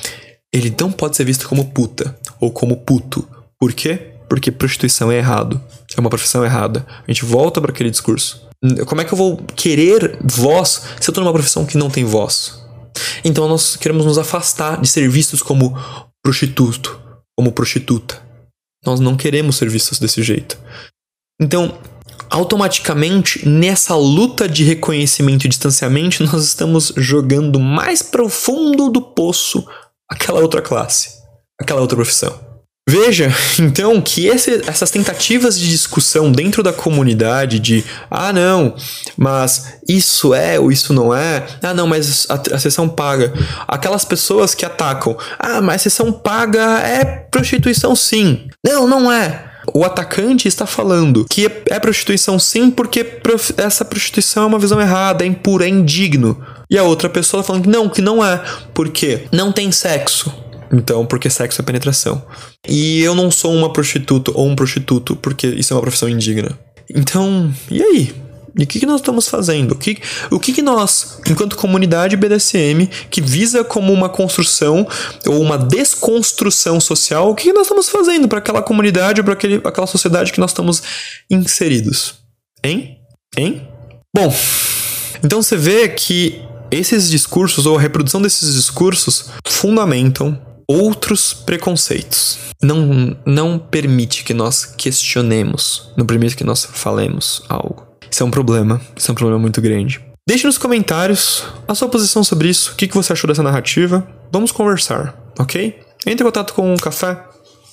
ele 0.51 0.75
não 0.81 0.91
pode 0.91 1.15
ser 1.15 1.25
visto 1.25 1.47
como 1.47 1.73
puta 1.73 2.19
ou 2.41 2.51
como 2.51 2.75
puto. 2.75 3.29
Por 3.61 3.75
quê? 3.75 4.15
Porque 4.31 4.51
prostituição 4.51 5.13
é 5.13 5.19
errado. 5.19 5.61
É 5.95 6.01
uma 6.01 6.09
profissão 6.09 6.43
errada. 6.43 6.87
A 7.07 7.13
gente 7.13 7.27
volta 7.27 7.61
para 7.61 7.71
aquele 7.71 7.91
discurso. 7.91 8.49
Como 8.87 9.03
é 9.03 9.05
que 9.05 9.13
eu 9.13 9.19
vou 9.19 9.37
querer 9.55 10.19
voz 10.25 10.85
se 10.99 11.11
eu 11.11 11.13
tô 11.13 11.21
numa 11.21 11.35
profissão 11.35 11.67
que 11.67 11.77
não 11.77 11.91
tem 11.91 12.07
voz? 12.07 12.63
Então 13.23 13.47
nós 13.47 13.77
queremos 13.77 14.07
nos 14.07 14.17
afastar 14.17 14.81
de 14.81 14.89
ser 14.89 15.07
vistos 15.11 15.43
como 15.43 15.77
prostituto, 16.23 16.99
como 17.37 17.53
prostituta. 17.53 18.27
Nós 18.85 19.01
não 19.01 19.17
queremos 19.17 19.57
ser 19.57 19.69
vistos 19.69 19.99
desse 19.99 20.23
jeito. 20.23 20.59
Então, 21.41 21.79
automaticamente, 22.31 23.49
nessa 23.49 23.95
luta 23.95 24.49
de 24.49 24.65
reconhecimento 24.65 25.45
e 25.45 25.49
distanciamento, 25.49 26.23
nós 26.25 26.45
estamos 26.45 26.93
jogando 26.97 27.59
mais 27.61 28.03
profundo 28.03 28.91
do 28.91 29.01
poço 29.01 29.67
aquela 30.09 30.41
outra 30.41 30.63
classe, 30.63 31.11
aquela 31.61 31.81
outra 31.81 31.97
profissão. 31.97 32.48
Veja, 32.89 33.31
então, 33.61 34.01
que 34.01 34.27
esse, 34.29 34.63
essas 34.67 34.91
tentativas 34.91 35.59
de 35.59 35.69
discussão 35.69 36.33
dentro 36.33 36.63
da 36.63 36.73
comunidade 36.73 37.59
de 37.59 37.85
ah, 38.11 38.33
não, 38.33 38.75
mas 39.15 39.75
isso 39.87 40.33
é 40.33 40.59
ou 40.59 40.73
isso 40.73 40.95
não 40.95 41.15
é, 41.15 41.47
ah, 41.63 41.75
não, 41.75 41.87
mas 41.87 42.27
a, 42.31 42.55
a 42.55 42.59
sessão 42.59 42.89
paga. 42.89 43.35
Aquelas 43.69 44.07
pessoas 44.07 44.55
que 44.55 44.65
atacam, 44.65 45.15
ah, 45.39 45.61
mas 45.61 45.83
a 45.83 45.85
sessão 45.91 46.11
paga 46.11 46.81
é 46.81 47.05
prostituição 47.05 47.95
sim. 47.95 48.49
Não, 48.65 48.89
não 48.89 49.13
é. 49.13 49.45
O 49.75 49.85
atacante 49.85 50.49
está 50.49 50.65
falando 50.65 51.27
que 51.29 51.45
é, 51.67 51.79
prostituição 51.79 52.39
sim 52.39 52.71
porque 52.71 53.21
essa 53.59 53.85
prostituição 53.85 54.45
é 54.45 54.47
uma 54.47 54.59
visão 54.59 54.81
errada, 54.81 55.25
é 55.25 55.27
impura, 55.27 55.67
é 55.67 55.69
indigno. 55.69 56.43
E 56.71 56.79
a 56.79 56.85
outra 56.85 57.11
pessoa 57.11 57.43
falando 57.43 57.65
que 57.65 57.69
não, 57.69 57.87
que 57.87 58.01
não 58.01 58.25
é, 58.25 58.43
porque 58.73 59.27
não 59.31 59.53
tem 59.53 59.71
sexo. 59.71 60.48
Então, 60.73 61.07
porque 61.07 61.31
sexo 61.31 61.61
é 61.61 61.65
penetração. 61.65 62.23
E 62.69 63.01
eu 63.01 63.15
não 63.15 63.31
sou 63.31 63.55
uma 63.55 63.73
prostituta 63.73 64.31
ou 64.35 64.47
um 64.47 64.57
prostituto, 64.57 65.17
porque 65.17 65.47
isso 65.47 65.73
é 65.73 65.77
uma 65.77 65.83
profissão 65.83 66.09
indigna. 66.09 66.59
Então, 66.95 67.53
e 67.71 67.83
aí? 67.83 68.15
E 68.59 68.65
o 68.65 68.67
que, 68.67 68.81
que 68.81 68.87
nós 68.87 69.01
estamos 69.01 69.29
fazendo? 69.29 69.73
O 69.73 69.77
que, 69.77 69.99
o 70.31 70.41
que, 70.41 70.53
que 70.53 70.63
nós, 70.63 71.21
enquanto 71.29 71.57
comunidade 71.57 72.17
BDSM, 72.17 72.89
que 73.09 73.21
visa 73.21 73.63
como 73.63 73.93
uma 73.93 74.09
construção 74.09 74.87
ou 75.27 75.41
uma 75.41 75.57
desconstrução 75.57 76.81
social, 76.81 77.31
o 77.31 77.35
que, 77.35 77.45
que 77.45 77.53
nós 77.53 77.63
estamos 77.63 77.89
fazendo 77.89 78.27
para 78.27 78.39
aquela 78.39 78.61
comunidade 78.61 79.21
ou 79.21 79.25
para 79.25 79.35
aquela 79.69 79.87
sociedade 79.87 80.33
que 80.33 80.41
nós 80.41 80.51
estamos 80.51 80.83
inseridos? 81.31 82.15
Hein? 82.65 82.99
Hein? 83.37 83.69
Bom, 84.15 84.35
então 85.23 85.41
você 85.41 85.57
vê 85.57 85.89
que 85.89 86.43
esses 86.71 87.09
discursos 87.09 87.65
ou 87.65 87.79
a 87.79 87.81
reprodução 87.81 88.21
desses 88.21 88.55
discursos 88.55 89.27
fundamentam 89.47 90.48
outros 90.69 91.33
preconceitos. 91.33 92.39
Não, 92.63 93.17
não 93.25 93.59
permite 93.59 94.23
que 94.23 94.35
nós 94.35 94.65
questionemos, 94.67 95.91
não 95.97 96.05
permite 96.05 96.37
que 96.37 96.45
nós 96.45 96.65
falemos 96.65 97.43
algo. 97.49 97.87
Isso 98.11 98.23
é 98.23 98.27
um 98.27 98.31
problema, 98.31 98.81
isso 98.97 99.11
é 99.11 99.13
um 99.13 99.15
problema 99.15 99.41
muito 99.41 99.61
grande. 99.61 100.01
Deixe 100.29 100.47
nos 100.47 100.59
comentários 100.59 101.45
a 101.67 101.75
sua 101.75 101.89
posição 101.89 102.23
sobre 102.23 102.49
isso, 102.49 102.73
o 102.73 102.77
que, 102.77 102.87
que 102.87 102.95
você 102.95 103.13
achou 103.13 103.29
dessa 103.29 103.43
narrativa. 103.43 104.07
Vamos 104.31 104.53
conversar, 104.53 105.19
ok? 105.39 105.79
Entre 106.07 106.23
em 106.23 106.27
contato 106.27 106.53
com 106.53 106.75
o 106.75 106.79
café, 106.79 107.19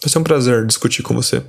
vai 0.05 0.11
ser 0.11 0.19
um 0.19 0.23
prazer 0.23 0.65
discutir 0.65 1.03
com 1.03 1.13
você. 1.13 1.41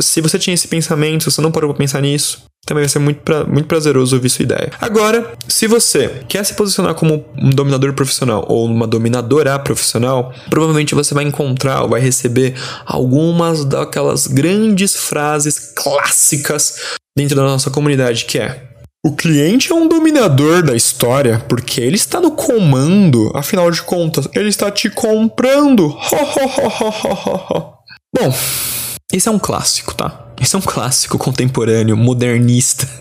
Se 0.00 0.20
você 0.20 0.38
tinha 0.38 0.54
esse 0.54 0.68
pensamento, 0.68 1.24
se 1.24 1.30
você 1.30 1.40
não 1.40 1.50
parou 1.50 1.70
pra 1.70 1.78
pensar 1.78 2.00
nisso, 2.00 2.42
também 2.64 2.82
vai 2.82 2.88
ser 2.88 2.98
muito, 2.98 3.20
pra, 3.22 3.44
muito 3.44 3.66
prazeroso 3.66 4.14
ouvir 4.14 4.28
sua 4.28 4.42
ideia. 4.42 4.70
Agora, 4.80 5.32
se 5.48 5.66
você 5.66 6.22
quer 6.28 6.44
se 6.44 6.54
posicionar 6.54 6.94
como 6.94 7.24
um 7.36 7.50
dominador 7.50 7.94
profissional 7.94 8.44
ou 8.48 8.66
uma 8.66 8.86
dominadora 8.86 9.58
profissional, 9.58 10.32
provavelmente 10.50 10.94
você 10.94 11.14
vai 11.14 11.24
encontrar 11.24 11.82
ou 11.82 11.88
vai 11.88 12.00
receber 12.00 12.54
algumas 12.84 13.64
daquelas 13.64 14.26
grandes 14.26 14.94
frases 14.94 15.72
clássicas 15.74 16.96
dentro 17.16 17.34
da 17.34 17.42
nossa 17.42 17.70
comunidade, 17.70 18.26
que 18.26 18.38
é 18.38 18.68
o 19.04 19.12
cliente 19.12 19.72
é 19.72 19.74
um 19.74 19.88
dominador 19.88 20.62
da 20.62 20.74
história 20.74 21.42
porque 21.48 21.80
ele 21.80 21.96
está 21.96 22.20
no 22.20 22.32
comando, 22.32 23.30
afinal 23.34 23.70
de 23.70 23.80
contas, 23.80 24.28
ele 24.34 24.48
está 24.48 24.70
te 24.70 24.90
comprando. 24.90 25.96
Bom, 28.14 28.34
esse 29.12 29.28
é 29.28 29.30
um 29.30 29.38
clássico, 29.38 29.94
tá? 29.94 30.28
Esse 30.40 30.56
é 30.56 30.58
um 30.58 30.62
clássico 30.62 31.18
contemporâneo, 31.18 31.94
modernista. 31.96 32.88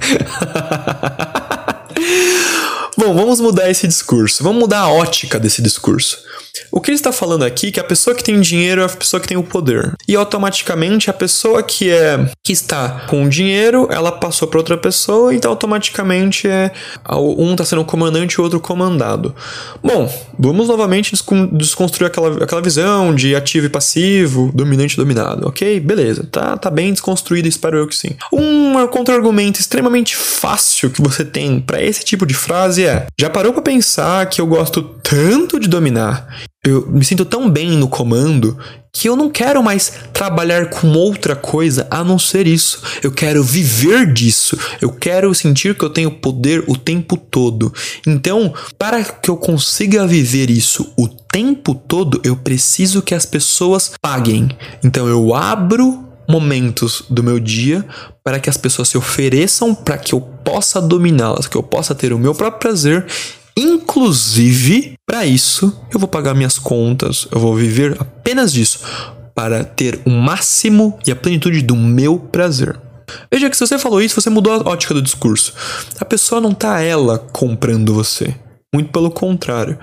Bom, 2.98 3.14
vamos 3.14 3.40
mudar 3.40 3.70
esse 3.70 3.88
discurso. 3.88 4.44
Vamos 4.44 4.60
mudar 4.60 4.80
a 4.80 4.90
ótica 4.90 5.40
desse 5.40 5.62
discurso. 5.62 6.18
O 6.72 6.82
que 6.82 6.90
ele 6.90 6.96
está 6.96 7.12
falando 7.12 7.44
aqui 7.44 7.68
é 7.68 7.72
que 7.72 7.80
a 7.80 7.84
pessoa 7.84 8.16
que 8.16 8.24
tem 8.24 8.42
dinheiro 8.42 8.82
é 8.82 8.86
a 8.86 8.90
pessoa 8.90 9.22
que 9.22 9.28
tem 9.28 9.38
o 9.38 9.44
poder. 9.44 9.94
E 10.08 10.16
automaticamente 10.16 11.08
a 11.08 11.14
pessoa 11.14 11.62
que 11.62 11.92
é 11.92 12.30
que 12.44 12.52
está 12.52 13.06
com 13.08 13.24
o 13.24 13.30
dinheiro, 13.30 13.88
ela 13.92 14.12
passou 14.12 14.48
para 14.48 14.58
outra 14.58 14.78
pessoa, 14.78 15.34
então 15.34 15.52
automaticamente 15.52 16.48
é 16.48 16.72
um 17.12 17.52
está 17.52 17.66
sendo 17.66 17.86
comandante 17.86 18.34
e 18.34 18.42
o 18.42 18.44
outro 18.44 18.60
comandado. 18.60 19.36
Bom, 19.84 20.12
vamos 20.38 20.68
novamente 20.68 21.14
desconstruir 21.52 22.08
aquela, 22.08 22.44
aquela 22.44 22.62
visão 22.62 23.14
de 23.14 23.36
ativo 23.36 23.68
e 23.68 23.70
passivo, 23.70 24.52
dominante 24.56 24.96
e 24.96 24.98
dominado, 24.98 25.48
ok? 25.48 25.80
Beleza, 25.80 26.28
tá, 26.32 26.58
tá 26.58 26.72
bem 26.72 26.92
desconstruído, 26.92 27.48
espero 27.48 27.78
eu 27.78 27.88
que 27.88 27.96
sim. 27.96 28.16
Um 28.34 28.88
contra-argumento 28.88 29.60
extremamente 29.60 30.16
fácil 30.16 30.90
que 30.90 31.02
você 31.02 31.24
tem 31.24 31.60
para 31.60 31.82
esse 31.82 32.04
tipo 32.04 32.26
de 32.26 32.34
frase 32.34 32.87
é: 32.88 33.08
já 33.20 33.30
parou 33.30 33.54
para 33.54 33.62
pensar 33.62 34.26
que 34.28 34.42
eu 34.42 34.48
gosto 34.48 34.82
tanto 35.04 35.60
de 35.60 35.68
dominar 35.68 36.28
eu 36.68 36.86
me 36.88 37.04
sinto 37.06 37.24
tão 37.24 37.50
bem 37.50 37.72
no 37.72 37.88
comando 37.88 38.58
que 38.92 39.08
eu 39.08 39.16
não 39.16 39.30
quero 39.30 39.62
mais 39.64 39.94
trabalhar 40.12 40.70
com 40.70 40.92
outra 40.92 41.36
coisa 41.36 41.88
a 41.90 42.04
não 42.04 42.18
ser 42.18 42.48
isso. 42.48 42.82
Eu 43.04 43.12
quero 43.12 43.44
viver 43.44 44.12
disso. 44.12 44.58
Eu 44.82 44.92
quero 44.92 45.34
sentir 45.36 45.78
que 45.78 45.86
eu 45.86 45.90
tenho 45.90 46.12
poder 46.12 46.64
o 46.68 46.76
tempo 46.76 47.16
todo. 47.16 47.72
Então, 48.06 48.54
para 48.78 49.04
que 49.04 49.30
eu 49.30 49.38
consiga 49.38 50.08
viver 50.08 50.50
isso 50.50 50.92
o 50.98 51.08
tempo 51.08 51.76
todo, 51.76 52.20
eu 52.24 52.36
preciso 52.36 53.04
que 53.04 53.14
as 53.14 53.26
pessoas 53.26 53.92
paguem. 54.02 54.50
Então, 54.84 55.08
eu 55.08 55.36
abro 55.36 56.07
momentos 56.28 57.04
do 57.10 57.24
meu 57.24 57.40
dia 57.40 57.86
para 58.24 58.40
que 58.40 58.50
as 58.50 58.58
pessoas 58.58 58.90
se 58.90 58.98
ofereçam 58.98 59.74
para 59.74 59.98
que 59.98 60.14
eu 60.14 60.22
possa 60.22 60.82
dominá-las, 60.82 61.48
que 61.48 61.56
eu 61.56 61.64
possa 61.64 61.96
ter 61.96 62.12
o 62.12 62.20
meu 62.20 62.36
próprio 62.36 62.60
prazer. 62.60 63.06
Inclusive, 63.58 64.94
para 65.06 65.26
isso, 65.26 65.76
eu 65.92 66.00
vou 66.00 66.08
pagar 66.08 66.36
minhas 66.36 66.60
contas, 66.60 67.28
eu 67.32 67.40
vou 67.40 67.56
viver 67.56 67.96
apenas 68.00 68.52
disso 68.52 68.80
para 69.34 69.64
ter 69.64 70.00
o 70.06 70.10
máximo 70.10 70.98
e 71.06 71.12
a 71.12 71.16
plenitude 71.16 71.62
do 71.62 71.76
meu 71.76 72.20
prazer. 72.20 72.80
Veja 73.32 73.50
que 73.50 73.56
se 73.56 73.66
você 73.66 73.78
falou 73.78 74.02
isso, 74.02 74.20
você 74.20 74.30
mudou 74.30 74.54
a 74.54 74.70
ótica 74.70 74.94
do 74.94 75.02
discurso. 75.02 75.54
A 76.00 76.06
pessoa 76.06 76.42
não 76.42 76.54
tá 76.54 76.82
ela 76.82 77.18
comprando 77.18 77.94
você. 77.94 78.36
Muito 78.74 78.92
pelo 78.92 79.10
contrário. 79.10 79.78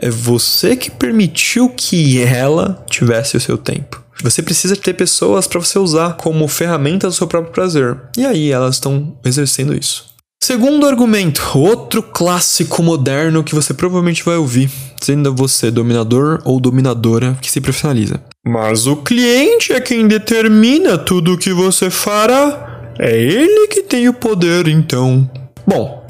É 0.00 0.10
você 0.10 0.76
que 0.76 0.90
permitiu 0.90 1.70
que 1.70 2.20
ela 2.22 2.84
tivesse 2.88 3.36
o 3.36 3.40
seu 3.40 3.56
tempo. 3.56 4.02
Você 4.22 4.42
precisa 4.42 4.76
ter 4.76 4.94
pessoas 4.94 5.46
para 5.46 5.60
você 5.60 5.78
usar 5.78 6.14
como 6.14 6.48
ferramenta 6.48 7.06
do 7.06 7.12
seu 7.12 7.26
próprio 7.26 7.52
prazer. 7.52 7.96
E 8.16 8.24
aí 8.26 8.50
elas 8.50 8.76
estão 8.76 9.16
exercendo 9.24 9.74
isso. 9.74 10.08
Segundo 10.42 10.86
argumento, 10.86 11.42
outro 11.58 12.02
clássico 12.02 12.82
moderno 12.82 13.42
que 13.42 13.54
você 13.54 13.74
provavelmente 13.74 14.24
vai 14.24 14.36
ouvir, 14.36 14.70
sendo 15.00 15.34
você 15.34 15.70
dominador 15.70 16.40
ou 16.44 16.60
dominadora 16.60 17.36
que 17.40 17.50
se 17.50 17.60
profissionaliza. 17.60 18.22
Mas 18.46 18.86
o 18.86 18.96
cliente 18.96 19.72
é 19.72 19.80
quem 19.80 20.06
determina 20.06 20.96
tudo 20.96 21.34
o 21.34 21.38
que 21.38 21.52
você 21.52 21.90
fará. 21.90 22.92
É 22.98 23.20
ele 23.20 23.68
que 23.68 23.82
tem 23.82 24.08
o 24.08 24.14
poder, 24.14 24.68
então. 24.68 25.28
Bom, 25.66 26.06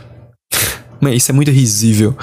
isso 1.12 1.30
é 1.30 1.34
muito 1.34 1.50
risível. 1.50 2.16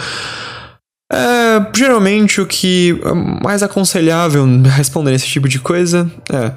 É, 1.11 1.77
geralmente 1.77 2.39
o 2.39 2.45
que 2.45 2.97
é 3.03 3.43
mais 3.43 3.61
aconselhável 3.61 4.45
responder 4.63 5.13
esse 5.13 5.27
tipo 5.27 5.49
de 5.49 5.59
coisa 5.59 6.09
é 6.31 6.53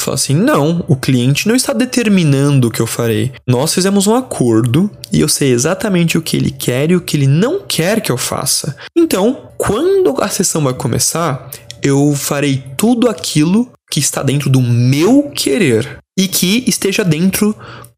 falar 0.00 0.16
assim: 0.16 0.34
não, 0.34 0.84
o 0.86 0.96
cliente 0.96 1.48
não 1.48 1.56
está 1.56 1.72
determinando 1.72 2.68
o 2.68 2.70
que 2.70 2.80
eu 2.80 2.86
farei. 2.86 3.32
Nós 3.46 3.72
fizemos 3.72 4.06
um 4.06 4.14
acordo 4.14 4.90
e 5.10 5.20
eu 5.20 5.28
sei 5.28 5.50
exatamente 5.50 6.18
o 6.18 6.22
que 6.22 6.36
ele 6.36 6.50
quer 6.50 6.90
e 6.90 6.96
o 6.96 7.00
que 7.00 7.16
ele 7.16 7.26
não 7.26 7.60
quer 7.60 8.00
que 8.00 8.12
eu 8.12 8.18
faça. 8.18 8.76
Então, 8.94 9.50
quando 9.56 10.20
a 10.20 10.28
sessão 10.28 10.62
vai 10.62 10.74
começar, 10.74 11.50
eu 11.82 12.14
farei 12.14 12.62
tudo 12.76 13.08
aquilo 13.08 13.70
que 13.90 14.00
está 14.00 14.22
dentro 14.22 14.50
do 14.50 14.60
meu 14.60 15.30
querer 15.34 15.98
e 16.18 16.28
que 16.28 16.64
esteja 16.66 17.04
dentro 17.04 17.54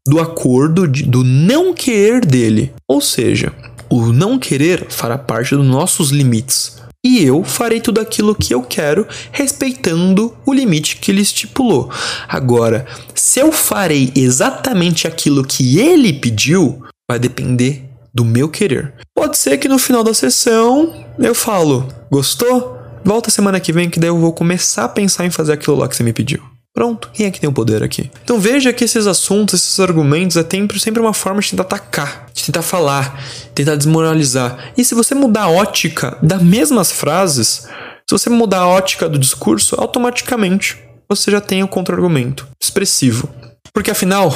do 0.07 0.19
acordo 0.19 0.87
de, 0.87 1.03
do 1.03 1.23
não 1.23 1.73
querer 1.73 2.25
dele. 2.25 2.71
Ou 2.87 3.01
seja, 3.01 3.53
o 3.89 4.11
não 4.11 4.37
querer 4.37 4.87
fará 4.89 5.17
parte 5.17 5.55
dos 5.55 5.65
nossos 5.65 6.11
limites. 6.11 6.77
E 7.05 7.23
eu 7.23 7.45
farei 7.45 7.79
tudo 7.79 8.01
aquilo 8.01 8.35
que 8.35 8.53
eu 8.53 8.61
quero, 8.61 9.07
respeitando 9.31 10.35
o 10.45 10.53
limite 10.53 10.97
que 10.97 11.11
ele 11.11 11.21
estipulou. 11.21 11.89
Agora, 12.27 12.85
se 13.15 13.39
eu 13.39 13.53
farei 13.53 14.11
exatamente 14.13 15.07
aquilo 15.07 15.45
que 15.45 15.79
ele 15.79 16.11
pediu, 16.11 16.83
vai 17.09 17.17
depender 17.17 17.85
do 18.13 18.25
meu 18.25 18.49
querer. 18.49 18.93
Pode 19.15 19.37
ser 19.37 19.57
que 19.57 19.69
no 19.69 19.79
final 19.79 20.03
da 20.03 20.13
sessão 20.13 21.05
eu 21.17 21.33
falo: 21.33 21.87
gostou? 22.11 22.77
Volta 23.03 23.31
semana 23.31 23.61
que 23.61 23.71
vem, 23.71 23.89
que 23.89 23.99
daí 23.99 24.09
eu 24.09 24.19
vou 24.19 24.33
começar 24.33 24.83
a 24.83 24.89
pensar 24.89 25.25
em 25.25 25.31
fazer 25.31 25.53
aquilo 25.53 25.77
lá 25.77 25.87
que 25.87 25.95
você 25.95 26.03
me 26.03 26.11
pediu. 26.11 26.48
Pronto, 26.73 27.09
quem 27.13 27.25
é 27.25 27.31
que 27.31 27.39
tem 27.39 27.49
o 27.49 27.53
poder 27.53 27.83
aqui? 27.83 28.09
Então 28.23 28.39
veja 28.39 28.71
que 28.71 28.83
esses 28.83 29.07
assuntos, 29.07 29.59
esses 29.59 29.79
argumentos 29.79 30.37
é 30.37 30.45
sempre 30.79 30.99
uma 30.99 31.13
forma 31.13 31.41
de 31.41 31.49
tentar 31.49 31.63
atacar, 31.63 32.27
de 32.33 32.43
tentar 32.43 32.61
falar, 32.61 33.21
tentar 33.53 33.75
desmoralizar. 33.75 34.71
E 34.77 34.85
se 34.85 34.95
você 34.95 35.13
mudar 35.15 35.43
a 35.43 35.49
ótica 35.49 36.17
das 36.21 36.41
mesmas 36.41 36.91
frases, 36.91 37.67
se 38.07 38.11
você 38.11 38.29
mudar 38.29 38.59
a 38.59 38.67
ótica 38.67 39.09
do 39.09 39.19
discurso, 39.19 39.75
automaticamente 39.77 40.77
você 41.09 41.31
já 41.31 41.41
tem 41.41 41.63
o 41.63 41.67
contra-argumento 41.67 42.47
expressivo. 42.61 43.27
Porque 43.73 43.91
afinal, 43.91 44.33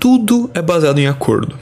tudo 0.00 0.50
é 0.54 0.62
baseado 0.62 0.98
em 0.98 1.06
acordo. 1.06 1.58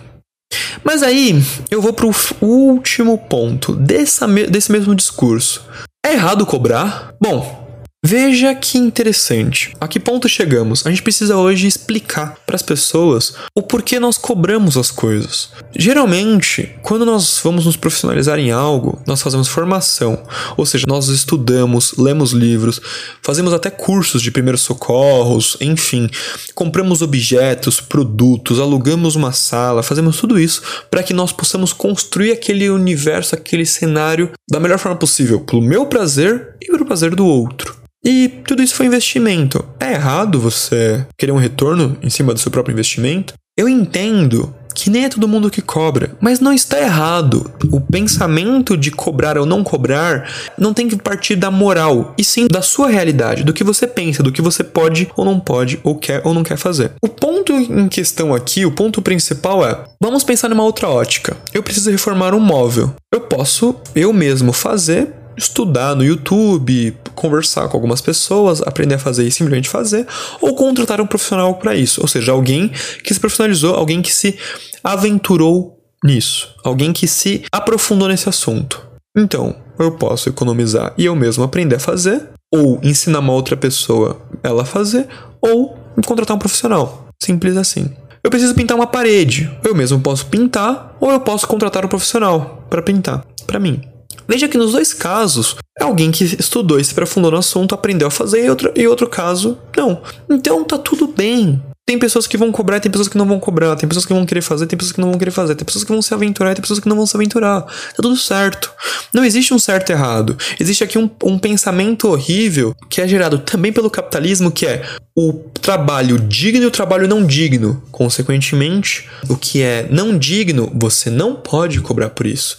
Mas 0.85 1.03
aí 1.03 1.43
eu 1.71 1.83
vou 1.83 1.93
para 1.93 2.07
o 2.07 2.15
último 2.41 3.19
ponto 3.19 3.75
desse 3.75 4.25
mesmo 4.71 4.95
discurso. 4.95 5.65
É 6.07 6.13
errado 6.13 6.47
cobrar? 6.47 7.15
Bom, 7.21 7.64
Veja 8.07 8.55
que 8.55 8.77
interessante. 8.77 9.75
A 9.81 9.89
que 9.89 9.99
ponto 9.99 10.29
chegamos? 10.29 10.87
A 10.87 10.91
gente 10.91 11.03
precisa 11.03 11.39
hoje 11.39 11.67
explicar 11.67 12.37
para 12.45 12.55
as 12.55 12.61
pessoas 12.61 13.33
o 13.55 13.63
porquê 13.63 13.99
nós 13.99 14.19
cobramos 14.19 14.77
as 14.77 14.91
coisas. 14.91 15.49
Geralmente, 15.75 16.75
quando 16.83 17.07
nós 17.07 17.41
vamos 17.43 17.65
nos 17.65 17.79
profissionalizar 17.79 18.39
em 18.39 18.51
algo, 18.51 19.01
nós 19.07 19.23
fazemos 19.23 19.49
formação, 19.49 20.23
ou 20.55 20.67
seja, 20.67 20.85
nós 20.87 21.09
estudamos, 21.09 21.95
lemos 21.97 22.33
livros, 22.33 22.79
fazemos 23.23 23.55
até 23.55 23.71
cursos 23.71 24.21
de 24.21 24.31
primeiros 24.31 24.61
socorros, 24.61 25.57
enfim, 25.59 26.11
compramos 26.55 27.01
objetos, 27.01 27.81
produtos, 27.81 28.61
alugamos 28.61 29.17
uma 29.17 29.33
sala, 29.33 29.83
fazemos 29.83 30.19
tudo 30.19 30.39
isso 30.39 30.61
para 30.91 31.03
que 31.03 31.15
nós 31.15 31.33
possamos 31.33 31.73
construir 31.73 32.33
aquele 32.33 32.69
universo, 32.69 33.35
aquele 33.35 33.65
cenário 33.65 34.31
da 34.47 34.61
melhor 34.61 34.79
forma 34.79 34.99
possível, 34.99 35.41
pelo 35.41 35.63
meu 35.63 35.87
prazer 35.87 36.55
e 36.61 36.67
pelo 36.67 36.85
prazer 36.85 37.15
do 37.15 37.27
outro. 37.27 37.64
E 38.05 38.29
tudo 38.47 38.63
isso 38.63 38.75
foi 38.75 38.87
investimento. 38.87 39.65
É 39.81 39.93
errado 39.93 40.39
você 40.39 41.07
querer 41.17 41.33
um 41.33 41.39
retorno 41.39 41.97
em 42.03 42.11
cima 42.11 42.35
do 42.35 42.41
seu 42.41 42.51
próprio 42.51 42.73
investimento? 42.73 43.35
Eu 43.57 43.69
entendo 43.69 44.55
que 44.75 44.91
nem 44.91 45.05
é 45.05 45.09
todo 45.09 45.29
mundo 45.29 45.51
que 45.51 45.63
cobra, 45.63 46.17
mas 46.21 46.41
não 46.41 46.53
está 46.53 46.81
errado. 46.81 47.51
O 47.71 47.81
pensamento 47.81 48.77
de 48.77 48.91
cobrar 48.91 49.39
ou 49.39 49.47
não 49.47 49.63
cobrar 49.63 50.29
não 50.59 50.75
tem 50.75 50.89
que 50.89 50.97
partir 50.97 51.37
da 51.37 51.51
moral, 51.51 52.13
e 52.19 52.25
sim 52.25 52.47
da 52.51 52.61
sua 52.61 52.89
realidade, 52.89 53.45
do 53.45 53.53
que 53.53 53.63
você 53.63 53.87
pensa, 53.87 54.23
do 54.23 54.33
que 54.33 54.43
você 54.43 54.65
pode 54.65 55.09
ou 55.17 55.25
não 55.25 55.39
pode, 55.39 55.79
ou 55.85 55.97
quer 55.97 56.21
ou 56.25 56.35
não 56.35 56.43
quer 56.43 56.57
fazer. 56.57 56.93
O 57.01 57.09
ponto 57.09 57.53
em 57.53 57.89
questão 57.89 58.35
aqui, 58.35 58.67
o 58.67 58.73
ponto 58.73 59.01
principal 59.01 59.65
é: 59.65 59.85
vamos 60.03 60.25
pensar 60.25 60.49
numa 60.49 60.65
outra 60.65 60.89
ótica. 60.89 61.37
Eu 61.53 61.63
preciso 61.63 61.91
reformar 61.91 62.35
um 62.35 62.41
móvel. 62.41 62.93
Eu 63.13 63.21
posso 63.21 63.77
eu 63.95 64.13
mesmo 64.13 64.53
fazer 64.53 65.24
estudar 65.37 65.95
no 65.95 66.05
YouTube, 66.05 66.97
conversar 67.15 67.69
com 67.69 67.77
algumas 67.77 68.01
pessoas, 68.01 68.63
aprender 68.63 68.95
a 68.95 68.99
fazer 68.99 69.27
e 69.27 69.31
simplesmente 69.31 69.69
fazer, 69.69 70.07
ou 70.41 70.55
contratar 70.55 71.01
um 71.01 71.07
profissional 71.07 71.55
para 71.57 71.75
isso, 71.75 72.01
ou 72.01 72.09
seja, 72.09 72.33
alguém 72.33 72.71
que 73.03 73.13
se 73.13 73.21
profissionalizou, 73.21 73.75
alguém 73.75 74.03
que 74.03 74.15
se 74.15 74.39
aventurou 74.83 75.79
nisso, 76.05 76.55
alguém 76.63 76.93
que 76.93 77.07
se 77.07 77.45
aprofundou 77.53 78.09
nesse 78.09 78.29
assunto. 78.29 78.87
Então, 79.17 79.57
eu 79.79 79.93
posso 79.93 80.29
economizar 80.29 80.93
e 80.99 81.05
eu 81.05 81.15
mesmo 81.15 81.45
aprender 81.45 81.77
a 81.77 81.81
fazer, 81.81 82.29
ou 82.53 82.79
ensinar 82.83 83.21
uma 83.21 83.33
outra 83.33 83.57
pessoa 83.57 84.21
ela 84.43 84.63
a 84.63 84.67
fazer, 84.67 85.09
ou 85.41 85.77
contratar 86.07 86.37
um 86.37 86.39
profissional. 86.41 87.09
Simples 87.23 87.57
assim. 87.57 87.91
Eu 88.23 88.31
preciso 88.31 88.55
pintar 88.55 88.77
uma 88.77 88.87
parede. 88.87 89.51
Eu 89.63 89.75
mesmo 89.75 90.01
posso 90.01 90.27
pintar, 90.27 90.97
ou 91.01 91.11
eu 91.11 91.21
posso 91.21 91.47
contratar 91.47 91.85
um 91.85 91.89
profissional 91.89 92.65
para 92.71 92.83
pintar 92.83 93.25
para 93.47 93.61
mim. 93.61 93.81
Veja 94.27 94.49
que 94.49 94.59
nos 94.59 94.73
dois 94.73 94.93
casos, 94.93 95.57
alguém 95.81 96.11
que 96.11 96.25
estudou 96.25 96.79
e 96.79 96.85
se 96.85 96.93
aprofundou 96.93 97.31
no 97.31 97.39
assunto, 97.39 97.75
aprendeu 97.75 98.09
a 98.09 98.11
fazer, 98.11 98.45
e 98.45 98.51
outro, 98.51 98.73
e 98.75 98.87
outro 98.87 99.09
caso, 99.09 99.59
não. 99.77 100.03
Então 100.29 100.65
tá 100.65 100.79
tudo 100.79 101.07
bem. 101.07 101.63
Tem 101.87 101.99
pessoas 101.99 102.27
que 102.27 102.39
vão 102.39 102.51
cobrar, 102.51 102.81
tem 102.81 102.91
pessoas 102.91 103.09
que 103.09 103.19
não 103.19 103.27
vão 103.27 103.39
cobrar, 103.39 103.77
tem 103.77 103.87
pessoas 103.87 104.07
que 104.07 104.15
vão 104.15 104.25
querer 104.25 104.41
fazer, 104.41 104.67
tem 104.67 104.77
pessoas 104.77 104.93
que 104.93 105.01
não 105.03 105.11
vão 105.11 105.19
querer 105.19 105.31
fazer, 105.31 105.55
tem 105.55 105.67
pessoas 105.67 105.85
que 105.85 105.93
vão 105.93 106.01
se 106.01 106.15
aventurar, 106.15 106.55
tem 106.55 106.63
pessoas 106.63 106.81
que 106.81 106.89
não 106.89 106.97
vão 106.97 107.05
se 107.05 107.15
aventurar. 107.15 107.61
Tá 107.61 107.97
tudo 107.97 108.17
certo. 108.17 108.73
Não 109.13 109.23
existe 109.23 109.53
um 109.53 109.59
certo 109.59 109.91
e 109.91 109.93
errado. 109.93 110.35
Existe 110.59 110.83
aqui 110.83 110.97
um, 110.97 111.11
um 111.23 111.39
pensamento 111.39 112.09
horrível 112.09 112.75
que 112.89 113.03
é 113.03 113.07
gerado 113.07 113.39
também 113.39 113.71
pelo 113.71 113.91
capitalismo, 113.91 114.51
que 114.51 114.65
é 114.65 114.83
o 115.15 115.35
trabalho 115.61 116.19
digno 116.19 116.63
e 116.63 116.67
o 116.67 116.71
trabalho 116.71 117.07
não 117.07 117.23
digno. 117.25 117.83
Consequentemente, 117.93 119.07
o 119.29 119.37
que 119.37 119.61
é 119.61 119.87
não 119.91 120.17
digno, 120.17 120.73
você 120.75 121.11
não 121.11 121.37
pode 121.37 121.83
cobrar 121.83 122.09
por 122.09 122.25
isso. 122.25 122.57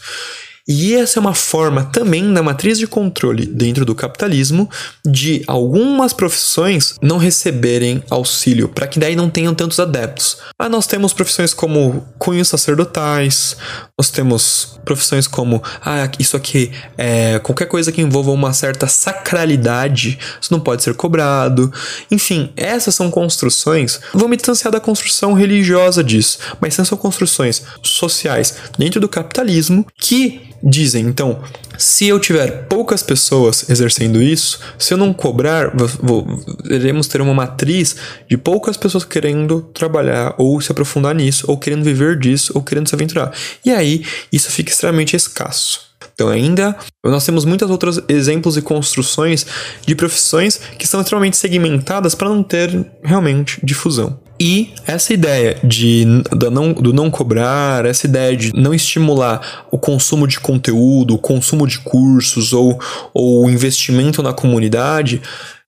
E 0.67 0.95
essa 0.95 1.19
é 1.19 1.21
uma 1.21 1.35
forma 1.35 1.83
também 1.83 2.33
da 2.33 2.41
matriz 2.41 2.79
de 2.79 2.87
controle 2.87 3.45
dentro 3.45 3.85
do 3.85 3.93
capitalismo 3.93 4.67
de 5.05 5.43
algumas 5.45 6.11
profissões 6.11 6.95
não 6.99 7.17
receberem 7.17 8.03
auxílio, 8.09 8.67
para 8.69 8.87
que 8.87 8.99
daí 8.99 9.15
não 9.15 9.29
tenham 9.29 9.53
tantos 9.53 9.79
adeptos. 9.79 10.37
Mas 10.57 10.71
nós 10.71 10.87
temos 10.87 11.13
profissões 11.13 11.53
como 11.53 12.03
cunhos 12.17 12.47
sacerdotais, 12.47 13.55
nós 13.95 14.09
temos 14.09 14.79
profissões 14.83 15.27
como 15.27 15.61
ah, 15.83 16.09
isso 16.17 16.35
aqui 16.35 16.71
é 16.97 17.37
qualquer 17.39 17.67
coisa 17.67 17.91
que 17.91 18.01
envolva 18.01 18.31
uma 18.31 18.51
certa 18.51 18.87
sacralidade, 18.87 20.17
isso 20.41 20.51
não 20.51 20.59
pode 20.59 20.81
ser 20.81 20.95
cobrado. 20.95 21.71
Enfim, 22.09 22.51
essas 22.57 22.95
são 22.95 23.11
construções. 23.11 23.99
Vou 24.13 24.27
me 24.27 24.35
distanciar 24.35 24.71
da 24.71 24.79
construção 24.79 25.33
religiosa 25.33 26.03
disso, 26.03 26.39
mas 26.59 26.73
são 26.73 26.97
construções 26.97 27.63
sociais 27.83 28.55
dentro 28.77 28.99
do 28.99 29.07
capitalismo 29.07 29.85
que 29.97 30.54
dizem. 30.65 31.05
Então, 31.05 31.39
se 31.77 32.07
eu 32.07 32.19
tiver 32.19 32.65
poucas 32.67 33.03
pessoas 33.03 33.69
exercendo 33.69 34.21
isso, 34.21 34.59
se 34.79 34.93
eu 34.93 34.97
não 34.97 35.13
cobrar, 35.13 35.71
vou, 36.01 36.25
iremos 36.65 37.07
ter 37.07 37.21
uma 37.21 37.33
matriz 37.33 37.95
de 38.27 38.37
poucas 38.37 38.75
pessoas 38.75 39.03
querendo 39.05 39.61
trabalhar 39.73 40.33
ou 40.37 40.59
se 40.59 40.71
aprofundar 40.71 41.13
nisso, 41.13 41.45
ou 41.47 41.57
querendo 41.57 41.83
viver 41.83 42.17
disso, 42.17 42.51
ou 42.55 42.63
querendo 42.63 42.89
se 42.89 42.95
aventurar. 42.95 43.31
E 43.63 43.71
aí, 43.71 44.03
isso 44.31 44.51
fica 44.51 44.71
extremamente 44.71 45.15
escasso. 45.15 45.85
Então, 46.13 46.29
ainda 46.29 46.75
nós 47.03 47.25
temos 47.25 47.43
muitos 47.45 47.69
outros 47.69 47.99
exemplos 48.07 48.55
e 48.55 48.61
construções 48.61 49.45
de 49.85 49.95
profissões 49.95 50.57
que 50.79 50.87
são 50.87 51.01
extremamente 51.01 51.35
segmentadas 51.35 52.15
para 52.15 52.29
não 52.29 52.41
ter 52.41 52.85
realmente 53.03 53.59
difusão. 53.63 54.24
E 54.39 54.73
essa 54.85 55.13
ideia 55.13 55.57
de, 55.63 56.05
do, 56.31 56.51
não, 56.51 56.73
do 56.73 56.91
não 56.91 57.09
cobrar, 57.09 57.85
essa 57.85 58.05
ideia 58.05 58.35
de 58.35 58.53
não 58.53 58.73
estimular 58.73 59.65
o 59.71 59.77
consumo 59.77 60.27
de 60.27 60.39
conteúdo, 60.39 61.15
o 61.15 61.19
consumo 61.19 61.65
de 61.65 61.79
cursos 61.79 62.51
ou, 62.51 62.79
o 63.13 63.49
investimento 63.49 64.21
na 64.21 64.33
comunidade 64.33 65.21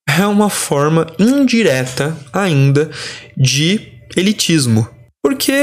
é 0.08 0.26
uma 0.26 0.50
forma 0.50 1.08
indireta 1.18 2.16
ainda 2.34 2.90
de 3.38 3.82
elitismo. 4.16 4.88
Porque 5.24 5.54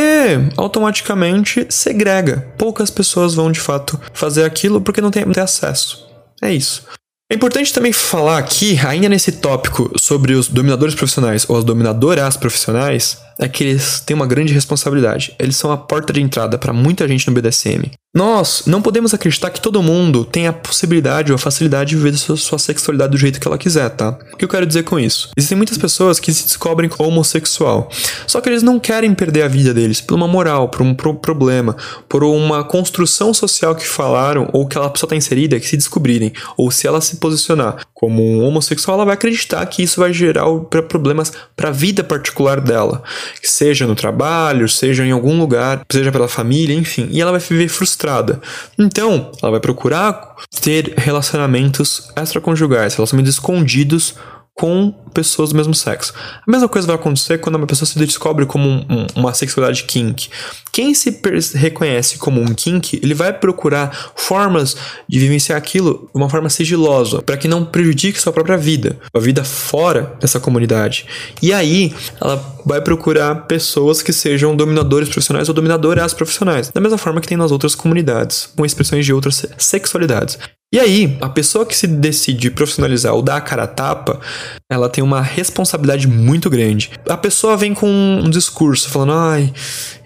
automaticamente 0.56 1.66
segrega. 1.70 2.52
Poucas 2.58 2.90
pessoas 2.90 3.34
vão 3.34 3.50
de 3.50 3.60
fato 3.60 3.98
fazer 4.12 4.44
aquilo 4.44 4.80
porque 4.80 5.00
não 5.00 5.10
tem 5.10 5.24
acesso. 5.36 6.06
É 6.42 6.52
isso. 6.52 6.86
É 7.30 7.34
importante 7.34 7.72
também 7.72 7.92
falar 7.92 8.36
aqui, 8.36 8.78
ainda 8.86 9.08
nesse 9.08 9.32
tópico 9.32 9.90
sobre 9.98 10.34
os 10.34 10.46
dominadores 10.46 10.94
profissionais 10.94 11.48
ou 11.48 11.56
as 11.56 11.64
dominadoras 11.64 12.36
profissionais, 12.36 13.18
é 13.38 13.48
que 13.48 13.64
eles 13.64 14.00
têm 14.00 14.14
uma 14.14 14.26
grande 14.26 14.52
responsabilidade. 14.52 15.34
Eles 15.38 15.56
são 15.56 15.70
a 15.70 15.76
porta 15.76 16.12
de 16.12 16.20
entrada 16.20 16.58
para 16.58 16.72
muita 16.72 17.06
gente 17.08 17.26
no 17.28 17.34
BDSM. 17.34 17.90
Nós 18.14 18.62
não 18.64 18.80
podemos 18.80 19.12
acreditar 19.12 19.50
que 19.50 19.60
todo 19.60 19.82
mundo 19.82 20.24
tem 20.24 20.46
a 20.46 20.52
possibilidade 20.52 21.32
ou 21.32 21.34
a 21.34 21.38
facilidade 21.38 21.90
de 21.90 21.96
viver 21.96 22.16
sua, 22.16 22.36
sua 22.36 22.60
sexualidade 22.60 23.10
do 23.10 23.18
jeito 23.18 23.40
que 23.40 23.48
ela 23.48 23.58
quiser, 23.58 23.90
tá? 23.90 24.16
O 24.32 24.36
que 24.36 24.44
eu 24.44 24.48
quero 24.48 24.64
dizer 24.64 24.84
com 24.84 25.00
isso? 25.00 25.30
Existem 25.36 25.56
muitas 25.56 25.76
pessoas 25.76 26.20
que 26.20 26.32
se 26.32 26.44
descobrem 26.44 26.88
homossexual, 26.96 27.90
só 28.24 28.40
que 28.40 28.48
eles 28.48 28.62
não 28.62 28.78
querem 28.78 29.12
perder 29.12 29.42
a 29.42 29.48
vida 29.48 29.74
deles 29.74 30.00
por 30.00 30.14
uma 30.14 30.28
moral, 30.28 30.68
por 30.68 30.82
um 30.82 30.94
pro 30.94 31.16
problema, 31.16 31.76
por 32.08 32.22
uma 32.22 32.62
construção 32.62 33.34
social 33.34 33.74
que 33.74 33.84
falaram 33.84 34.48
ou 34.52 34.64
que 34.64 34.78
ela 34.78 34.90
pessoa 34.90 35.08
está 35.08 35.16
inserida, 35.16 35.58
que 35.58 35.66
se 35.66 35.76
descobrirem, 35.76 36.32
ou 36.56 36.70
se 36.70 36.86
ela 36.86 37.00
se 37.00 37.16
posicionar 37.16 37.84
como 37.92 38.22
um 38.22 38.44
homossexual, 38.44 38.96
ela 38.96 39.06
vai 39.06 39.14
acreditar 39.14 39.66
que 39.66 39.82
isso 39.82 39.98
vai 39.98 40.12
gerar 40.12 40.44
problemas 40.88 41.32
para 41.56 41.70
a 41.70 41.72
vida 41.72 42.04
particular 42.04 42.60
dela, 42.60 43.02
seja 43.42 43.86
no 43.86 43.94
trabalho, 43.94 44.68
seja 44.68 45.04
em 45.04 45.12
algum 45.12 45.38
lugar, 45.38 45.82
seja 45.90 46.12
pela 46.12 46.28
família, 46.28 46.74
enfim, 46.74 47.08
e 47.10 47.20
ela 47.20 47.30
vai 47.30 47.40
viver 47.40 47.68
frustrada. 47.68 48.40
Então, 48.78 49.30
ela 49.42 49.52
vai 49.52 49.60
procurar 49.60 50.34
ter 50.60 50.94
relacionamentos 50.96 52.10
extraconjugais, 52.16 52.94
relacionamentos 52.94 53.34
escondidos 53.34 54.14
com 54.54 54.92
pessoas 55.12 55.50
do 55.50 55.56
mesmo 55.56 55.74
sexo. 55.74 56.12
A 56.16 56.50
mesma 56.50 56.68
coisa 56.68 56.86
vai 56.86 56.96
acontecer 56.96 57.38
quando 57.38 57.56
uma 57.56 57.66
pessoa 57.66 57.86
se 57.86 57.98
descobre 57.98 58.46
como 58.46 58.68
um, 58.68 58.86
um, 58.88 59.06
uma 59.16 59.34
sexualidade 59.34 59.84
kink. 59.84 60.28
Quem 60.72 60.94
se 60.94 61.20
reconhece 61.54 62.18
como 62.18 62.40
um 62.40 62.54
kink, 62.54 62.98
ele 63.02 63.14
vai 63.14 63.32
procurar 63.32 64.12
formas 64.14 64.76
de 65.08 65.18
vivenciar 65.18 65.58
aquilo 65.58 66.08
de 66.12 66.18
uma 66.18 66.30
forma 66.30 66.48
sigilosa, 66.48 67.20
para 67.22 67.36
que 67.36 67.48
não 67.48 67.64
prejudique 67.64 68.20
sua 68.20 68.32
própria 68.32 68.56
vida, 68.56 68.98
a 69.12 69.18
vida 69.18 69.44
fora 69.44 70.16
dessa 70.20 70.38
comunidade. 70.38 71.06
E 71.42 71.52
aí, 71.52 71.94
ela 72.20 72.60
vai 72.64 72.80
procurar 72.80 73.46
pessoas 73.46 74.02
que 74.02 74.12
sejam 74.12 74.56
dominadores 74.56 75.08
profissionais 75.08 75.48
ou 75.48 75.54
dominadoras 75.54 76.14
profissionais, 76.14 76.70
da 76.70 76.80
mesma 76.80 76.98
forma 76.98 77.20
que 77.20 77.28
tem 77.28 77.36
nas 77.36 77.52
outras 77.52 77.74
comunidades, 77.74 78.48
com 78.56 78.64
expressões 78.64 79.04
de 79.04 79.12
outras 79.12 79.46
sexualidades. 79.58 80.38
E 80.74 80.80
aí, 80.80 81.16
a 81.20 81.28
pessoa 81.28 81.64
que 81.64 81.76
se 81.76 81.86
decide 81.86 82.50
profissionalizar 82.50 83.14
ou 83.14 83.22
dar 83.22 83.36
a 83.36 83.40
cara 83.40 83.62
a 83.62 83.66
tapa, 83.68 84.18
ela 84.68 84.88
tem 84.88 85.04
uma 85.04 85.22
responsabilidade 85.22 86.08
muito 86.08 86.50
grande. 86.50 86.90
A 87.08 87.16
pessoa 87.16 87.56
vem 87.56 87.72
com 87.72 87.88
um 87.88 88.28
discurso 88.28 88.90
falando: 88.90 89.12
"Ai, 89.12 89.54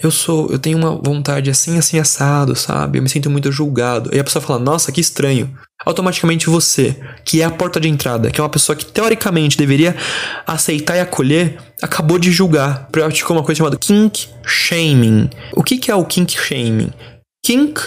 eu 0.03 0.11
sou, 0.11 0.51
eu 0.51 0.59
tenho 0.59 0.77
uma 0.77 0.95
vontade 0.95 1.49
assim 1.49 1.79
assim 1.79 1.99
assado, 1.99 2.55
sabe? 2.55 2.99
Eu 2.99 3.03
me 3.03 3.09
sinto 3.09 3.31
muito 3.31 3.51
julgado". 3.51 4.15
E 4.15 4.19
a 4.19 4.25
pessoa 4.25 4.43
fala: 4.43 4.59
"Nossa, 4.59 4.93
que 4.93 5.01
estranho". 5.01 5.51
Automaticamente 5.87 6.51
você, 6.51 6.95
que 7.25 7.41
é 7.41 7.47
a 7.47 7.51
porta 7.51 7.81
de 7.81 7.89
entrada, 7.89 8.31
que 8.31 8.39
é 8.39 8.45
uma 8.45 8.51
pessoa 8.51 8.77
que 8.77 8.85
teoricamente 8.85 9.57
deveria 9.57 9.97
aceitar 10.47 10.99
e 10.99 11.01
acolher, 11.01 11.57
acabou 11.81 12.19
de 12.19 12.31
julgar, 12.31 12.91
praticou 12.93 13.35
uma 13.35 13.43
coisa 13.43 13.57
chamada 13.57 13.79
kink 13.79 14.29
shaming. 14.45 15.31
O 15.55 15.63
que 15.63 15.79
que 15.79 15.91
é 15.91 15.95
o 15.95 16.05
kink 16.05 16.39
shaming? 16.39 16.91
Kink, 17.43 17.81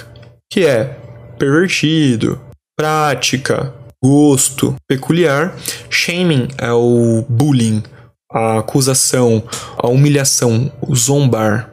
que 0.51 0.65
é 0.65 0.97
pervertido, 1.37 2.41
prática, 2.81 3.71
gosto 4.03 4.75
peculiar. 4.87 5.55
Shaming 5.87 6.47
é 6.57 6.71
o 6.71 7.23
bullying, 7.29 7.83
a 8.31 8.57
acusação, 8.57 9.43
a 9.77 9.87
humilhação, 9.87 10.71
o 10.81 10.95
zombar. 10.95 11.71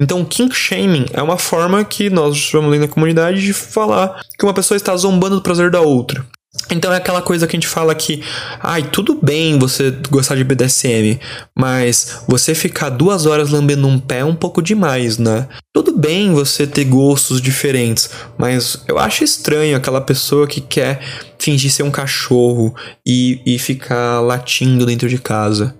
Então, 0.00 0.24
kink 0.24 0.54
shaming 0.54 1.06
é 1.12 1.20
uma 1.20 1.36
forma 1.36 1.84
que 1.84 2.08
nós 2.08 2.36
chamamos 2.36 2.78
na 2.78 2.86
comunidade 2.86 3.40
de 3.40 3.52
falar 3.52 4.22
que 4.38 4.46
uma 4.46 4.54
pessoa 4.54 4.76
está 4.76 4.96
zombando 4.96 5.34
do 5.34 5.42
prazer 5.42 5.72
da 5.72 5.80
outra. 5.80 6.24
Então 6.70 6.92
é 6.92 6.96
aquela 6.96 7.22
coisa 7.22 7.46
que 7.46 7.56
a 7.56 7.58
gente 7.58 7.66
fala 7.66 7.94
que, 7.94 8.22
ai, 8.60 8.82
tudo 8.82 9.18
bem 9.20 9.58
você 9.58 9.90
gostar 10.10 10.36
de 10.36 10.44
BDSM, 10.44 11.18
mas 11.56 12.22
você 12.28 12.54
ficar 12.54 12.90
duas 12.90 13.26
horas 13.26 13.50
lambendo 13.50 13.86
um 13.86 13.98
pé 13.98 14.18
é 14.18 14.24
um 14.24 14.34
pouco 14.34 14.60
demais, 14.60 15.18
né? 15.18 15.48
Tudo 15.72 15.96
bem 15.96 16.32
você 16.32 16.66
ter 16.66 16.84
gostos 16.84 17.40
diferentes, 17.40 18.10
mas 18.36 18.82
eu 18.86 18.98
acho 18.98 19.24
estranho 19.24 19.76
aquela 19.76 20.00
pessoa 20.00 20.46
que 20.46 20.60
quer 20.60 21.00
fingir 21.38 21.70
ser 21.70 21.84
um 21.84 21.90
cachorro 21.90 22.74
e, 23.06 23.40
e 23.46 23.58
ficar 23.58 24.20
latindo 24.20 24.84
dentro 24.84 25.08
de 25.08 25.18
casa. 25.18 25.74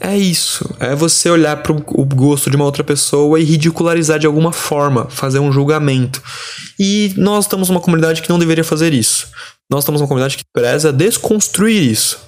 É 0.00 0.16
isso. 0.16 0.68
É 0.78 0.94
você 0.94 1.28
olhar 1.28 1.56
para 1.56 1.72
o 1.72 2.04
gosto 2.04 2.50
de 2.50 2.56
uma 2.56 2.64
outra 2.64 2.84
pessoa 2.84 3.40
e 3.40 3.44
ridicularizar 3.44 4.18
de 4.18 4.26
alguma 4.26 4.52
forma, 4.52 5.06
fazer 5.10 5.40
um 5.40 5.50
julgamento. 5.52 6.22
E 6.78 7.12
nós 7.16 7.44
estamos 7.44 7.68
numa 7.68 7.80
comunidade 7.80 8.22
que 8.22 8.28
não 8.28 8.38
deveria 8.38 8.62
fazer 8.62 8.94
isso. 8.94 9.28
Nós 9.70 9.84
estamos 9.84 10.00
numa 10.00 10.08
comunidade 10.08 10.38
que 10.38 10.44
preza 10.50 10.90
desconstruir 10.90 11.90
isso. 11.90 12.18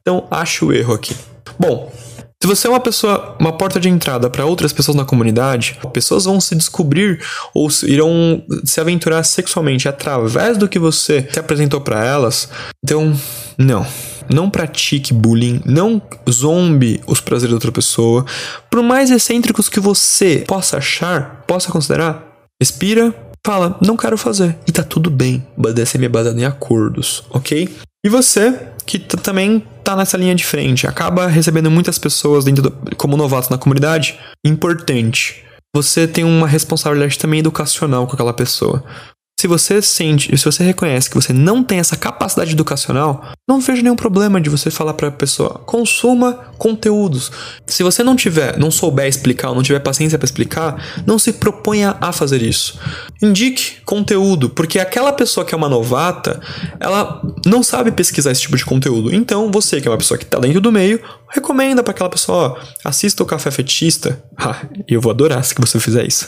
Então, 0.00 0.26
acho 0.30 0.66
o 0.66 0.72
erro 0.72 0.94
aqui. 0.94 1.16
Bom, 1.58 1.92
se 2.40 2.46
você 2.46 2.68
é 2.68 2.70
uma 2.70 2.78
pessoa, 2.78 3.36
uma 3.40 3.52
porta 3.52 3.80
de 3.80 3.88
entrada 3.88 4.30
para 4.30 4.46
outras 4.46 4.72
pessoas 4.72 4.96
na 4.96 5.04
comunidade, 5.04 5.78
pessoas 5.92 6.24
vão 6.26 6.40
se 6.40 6.54
descobrir 6.54 7.22
ou 7.52 7.68
irão 7.82 8.42
se 8.64 8.80
aventurar 8.80 9.24
sexualmente 9.24 9.88
através 9.88 10.56
do 10.56 10.68
que 10.68 10.78
você 10.78 11.28
se 11.30 11.40
apresentou 11.40 11.80
para 11.80 12.04
elas. 12.04 12.48
Então, 12.82 13.12
não. 13.58 13.84
Não 14.32 14.48
pratique 14.48 15.12
bullying, 15.12 15.60
não 15.66 16.00
zombe 16.30 17.02
os 17.04 17.20
prazeres 17.20 17.50
da 17.50 17.56
outra 17.56 17.72
pessoa. 17.72 18.24
Por 18.70 18.80
mais 18.80 19.10
excêntricos 19.10 19.68
que 19.68 19.80
você 19.80 20.44
possa 20.46 20.78
achar, 20.78 21.44
possa 21.48 21.72
considerar, 21.72 22.24
respira, 22.62 23.12
fala, 23.44 23.78
não 23.80 23.96
quero 23.96 24.16
fazer. 24.18 24.56
E 24.66 24.72
tá 24.72 24.82
tudo 24.82 25.10
bem. 25.10 25.46
BDSM 25.56 26.04
é 26.04 26.08
baseado 26.08 26.38
em 26.38 26.44
acordos, 26.44 27.24
ok? 27.30 27.68
E 28.04 28.08
você, 28.08 28.58
que 28.86 28.98
também 28.98 29.62
tá 29.84 29.94
nessa 29.94 30.16
linha 30.16 30.34
de 30.34 30.44
frente, 30.44 30.86
acaba 30.86 31.26
recebendo 31.26 31.70
muitas 31.70 31.98
pessoas 31.98 32.44
dentro 32.44 32.62
do, 32.62 32.96
como 32.96 33.16
novatos 33.16 33.50
na 33.50 33.58
comunidade, 33.58 34.18
importante. 34.44 35.44
Você 35.74 36.08
tem 36.08 36.24
uma 36.24 36.46
responsabilidade 36.46 37.18
também 37.18 37.40
educacional 37.40 38.06
com 38.06 38.14
aquela 38.14 38.32
pessoa. 38.32 38.82
Se 39.40 39.46
você 39.46 39.80
sente, 39.80 40.36
se 40.36 40.44
você 40.44 40.62
reconhece 40.62 41.08
que 41.08 41.16
você 41.16 41.32
não 41.32 41.64
tem 41.64 41.78
essa 41.78 41.96
capacidade 41.96 42.52
educacional, 42.52 43.32
não 43.48 43.58
vejo 43.58 43.80
nenhum 43.82 43.96
problema 43.96 44.38
de 44.38 44.50
você 44.50 44.70
falar 44.70 44.92
para 44.92 45.08
a 45.08 45.10
pessoa: 45.10 45.62
consuma 45.64 46.34
conteúdos. 46.58 47.32
Se 47.66 47.82
você 47.82 48.02
não 48.02 48.14
tiver, 48.14 48.58
não 48.58 48.70
souber 48.70 49.06
explicar, 49.06 49.48
ou 49.48 49.54
não 49.54 49.62
tiver 49.62 49.80
paciência 49.80 50.18
para 50.18 50.26
explicar, 50.26 51.02
não 51.06 51.18
se 51.18 51.32
proponha 51.32 51.96
a 52.02 52.12
fazer 52.12 52.42
isso. 52.42 52.78
Indique 53.22 53.80
conteúdo, 53.86 54.50
porque 54.50 54.78
aquela 54.78 55.10
pessoa 55.10 55.46
que 55.46 55.54
é 55.54 55.56
uma 55.56 55.70
novata, 55.70 56.38
ela 56.78 57.22
não 57.46 57.62
sabe 57.62 57.90
pesquisar 57.92 58.32
esse 58.32 58.42
tipo 58.42 58.58
de 58.58 58.64
conteúdo. 58.66 59.10
Então, 59.14 59.50
você 59.50 59.80
que 59.80 59.88
é 59.88 59.90
uma 59.90 59.96
pessoa 59.96 60.18
que 60.18 60.24
está 60.24 60.38
dentro 60.38 60.60
do 60.60 60.70
meio, 60.70 61.00
recomenda 61.30 61.82
para 61.82 61.92
aquela 61.92 62.10
pessoa, 62.10 62.58
ó, 62.58 62.88
assista 62.88 63.22
o 63.22 63.26
Café 63.26 63.50
Fetista. 63.50 64.22
Ah, 64.42 64.56
eu 64.88 65.02
vou 65.02 65.10
adorar 65.10 65.44
se 65.44 65.54
você 65.58 65.78
fizer 65.78 66.06
isso. 66.08 66.26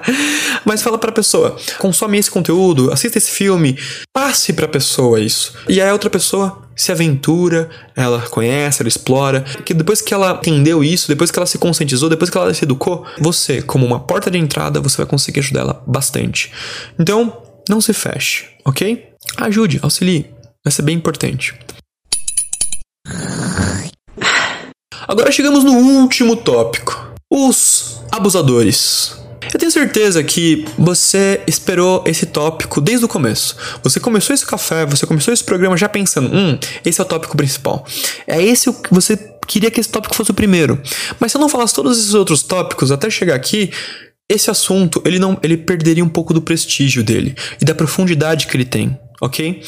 Mas 0.66 0.82
fala 0.82 0.98
para 0.98 1.08
a 1.08 1.14
pessoa, 1.14 1.56
consome 1.78 2.18
esse 2.18 2.30
conteúdo, 2.30 2.92
assista 2.92 3.16
esse 3.16 3.30
filme, 3.30 3.78
passe 4.12 4.52
para 4.52 4.66
a 4.66 4.68
pessoa 4.68 5.18
isso. 5.18 5.54
E 5.66 5.80
aí 5.80 5.88
a 5.88 5.92
outra 5.94 6.10
pessoa 6.10 6.68
se 6.76 6.92
aventura, 6.92 7.70
ela 7.96 8.20
conhece, 8.20 8.82
ela 8.82 8.88
explora, 8.88 9.40
que 9.64 9.72
depois 9.72 10.02
que 10.02 10.12
ela 10.12 10.32
entendeu 10.32 10.84
isso, 10.84 11.08
depois 11.08 11.30
que 11.30 11.38
ela 11.38 11.46
se 11.46 11.56
conscientizou, 11.56 12.10
depois 12.10 12.30
que 12.30 12.36
ela 12.36 12.52
se 12.52 12.64
educou, 12.64 13.04
você, 13.18 13.62
como 13.62 13.86
uma 13.86 13.98
porta 13.98 14.30
de 14.30 14.36
entrada, 14.36 14.78
você 14.78 14.98
vai 14.98 15.06
conseguir 15.06 15.40
ajudar 15.40 15.60
ela 15.60 15.82
bastante. 15.86 16.52
Então, 16.98 17.42
não 17.68 17.80
se 17.80 17.94
feche, 17.94 18.44
ok? 18.64 19.08
Ajude, 19.38 19.80
auxilie, 19.82 20.30
vai 20.64 20.70
ser 20.70 20.82
bem 20.82 20.96
importante. 20.96 21.54
Agora 25.08 25.32
chegamos 25.32 25.64
no 25.64 25.72
último 25.72 26.36
tópico: 26.36 27.14
os 27.30 28.02
abusadores. 28.12 29.16
Eu 29.50 29.58
tenho 29.58 29.72
certeza 29.72 30.22
que 30.22 30.66
você 30.76 31.40
esperou 31.46 32.04
esse 32.06 32.26
tópico 32.26 32.82
desde 32.82 33.06
o 33.06 33.08
começo. 33.08 33.56
Você 33.82 33.98
começou 33.98 34.34
esse 34.34 34.44
café, 34.44 34.84
você 34.84 35.06
começou 35.06 35.32
esse 35.32 35.42
programa 35.42 35.74
já 35.74 35.88
pensando, 35.88 36.28
hum, 36.30 36.58
esse 36.84 37.00
é 37.00 37.04
o 37.04 37.06
tópico 37.06 37.34
principal. 37.34 37.86
É 38.26 38.42
esse 38.42 38.68
o 38.68 38.74
que 38.74 38.92
você 38.92 39.16
queria 39.46 39.70
que 39.70 39.80
esse 39.80 39.88
tópico 39.88 40.14
fosse 40.14 40.30
o 40.30 40.34
primeiro. 40.34 40.78
Mas 41.18 41.32
se 41.32 41.38
eu 41.38 41.40
não 41.40 41.48
falasse 41.48 41.72
todos 41.72 41.98
esses 41.98 42.12
outros 42.12 42.42
tópicos 42.42 42.92
até 42.92 43.08
chegar 43.08 43.34
aqui, 43.36 43.70
esse 44.28 44.50
assunto 44.50 45.00
ele 45.06 45.18
não 45.18 45.38
ele 45.42 45.56
perderia 45.56 46.04
um 46.04 46.10
pouco 46.10 46.34
do 46.34 46.42
prestígio 46.42 47.02
dele 47.02 47.34
e 47.58 47.64
da 47.64 47.74
profundidade 47.74 48.46
que 48.46 48.54
ele 48.54 48.66
tem, 48.66 48.98
ok? 49.22 49.62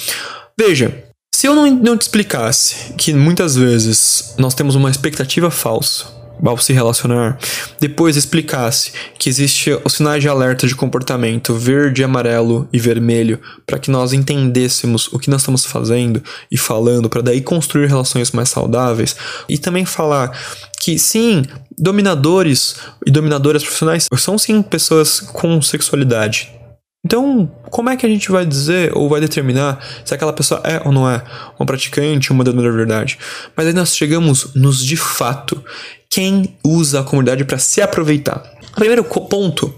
Veja, 0.58 1.09
se 1.40 1.46
eu 1.46 1.54
não, 1.54 1.70
não 1.70 1.96
te 1.96 2.02
explicasse 2.02 2.92
que 2.98 3.14
muitas 3.14 3.56
vezes 3.56 4.34
nós 4.36 4.52
temos 4.52 4.74
uma 4.74 4.90
expectativa 4.90 5.50
falsa 5.50 6.20
ao 6.44 6.58
se 6.58 6.72
relacionar, 6.72 7.38
depois 7.78 8.16
explicasse 8.16 8.92
que 9.18 9.28
existe 9.28 9.70
os 9.84 9.94
sinais 9.94 10.22
de 10.22 10.28
alerta 10.28 10.66
de 10.66 10.74
comportamento 10.74 11.54
verde, 11.54 12.04
amarelo 12.04 12.68
e 12.72 12.78
vermelho 12.78 13.38
para 13.66 13.78
que 13.78 13.90
nós 13.90 14.12
entendêssemos 14.12 15.08
o 15.12 15.18
que 15.18 15.30
nós 15.30 15.40
estamos 15.40 15.64
fazendo 15.64 16.22
e 16.50 16.58
falando 16.58 17.08
para 17.08 17.22
daí 17.22 17.40
construir 17.40 17.86
relações 17.86 18.32
mais 18.32 18.50
saudáveis 18.50 19.16
e 19.48 19.56
também 19.56 19.86
falar 19.86 20.38
que 20.78 20.98
sim, 20.98 21.42
dominadores 21.78 22.76
e 23.06 23.10
dominadoras 23.10 23.62
profissionais 23.62 24.08
são 24.18 24.36
sim 24.36 24.60
pessoas 24.62 25.20
com 25.20 25.60
sexualidade. 25.62 26.59
Então, 27.04 27.50
como 27.70 27.88
é 27.88 27.96
que 27.96 28.04
a 28.04 28.08
gente 28.08 28.30
vai 28.30 28.44
dizer 28.44 28.94
ou 28.94 29.08
vai 29.08 29.20
determinar 29.20 29.82
se 30.04 30.14
aquela 30.14 30.32
pessoa 30.32 30.60
é 30.64 30.82
ou 30.84 30.92
não 30.92 31.08
é 31.08 31.22
uma 31.58 31.64
praticante, 31.64 32.30
uma 32.30 32.44
dominadora 32.44 32.72
de 32.72 32.78
verdade? 32.78 33.18
Mas 33.56 33.66
aí 33.66 33.72
nós 33.72 33.96
chegamos 33.96 34.54
nos 34.54 34.84
de 34.84 34.96
fato 34.96 35.62
quem 36.10 36.56
usa 36.62 37.00
a 37.00 37.04
comunidade 37.04 37.44
para 37.44 37.58
se 37.58 37.80
aproveitar. 37.80 38.42
O 38.72 38.74
primeiro 38.76 39.02
ponto 39.04 39.74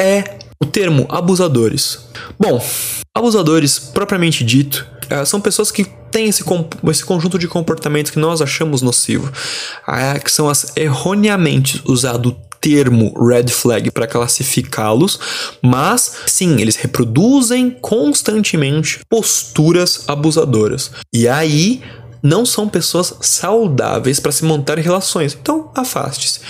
é 0.00 0.38
o 0.60 0.66
termo 0.66 1.06
abusadores. 1.08 2.08
Bom, 2.38 2.60
abusadores, 3.14 3.78
propriamente 3.78 4.44
dito, 4.44 4.86
eh, 5.08 5.24
são 5.24 5.40
pessoas 5.40 5.70
que 5.70 5.84
têm 6.10 6.26
esse, 6.28 6.42
esse 6.90 7.04
conjunto 7.04 7.38
de 7.38 7.46
comportamentos 7.46 8.10
que 8.10 8.18
nós 8.18 8.42
achamos 8.42 8.82
nocivo, 8.82 9.30
ah, 9.86 10.18
que 10.18 10.32
são 10.32 10.48
as 10.48 10.76
erroneamente 10.76 11.80
usado 11.84 12.36
termo 12.66 13.14
red 13.24 13.46
flag 13.46 13.92
para 13.92 14.08
classificá-los, 14.08 15.20
mas 15.62 16.16
sim, 16.26 16.60
eles 16.60 16.74
reproduzem 16.74 17.70
constantemente 17.70 18.98
posturas 19.08 20.02
abusadoras. 20.08 20.90
E 21.14 21.28
aí 21.28 21.80
não 22.20 22.44
são 22.44 22.68
pessoas 22.68 23.14
saudáveis 23.20 24.18
para 24.18 24.32
se 24.32 24.44
montar 24.44 24.78
relações. 24.78 25.38
Então, 25.40 25.70
afaste-se. 25.76 26.40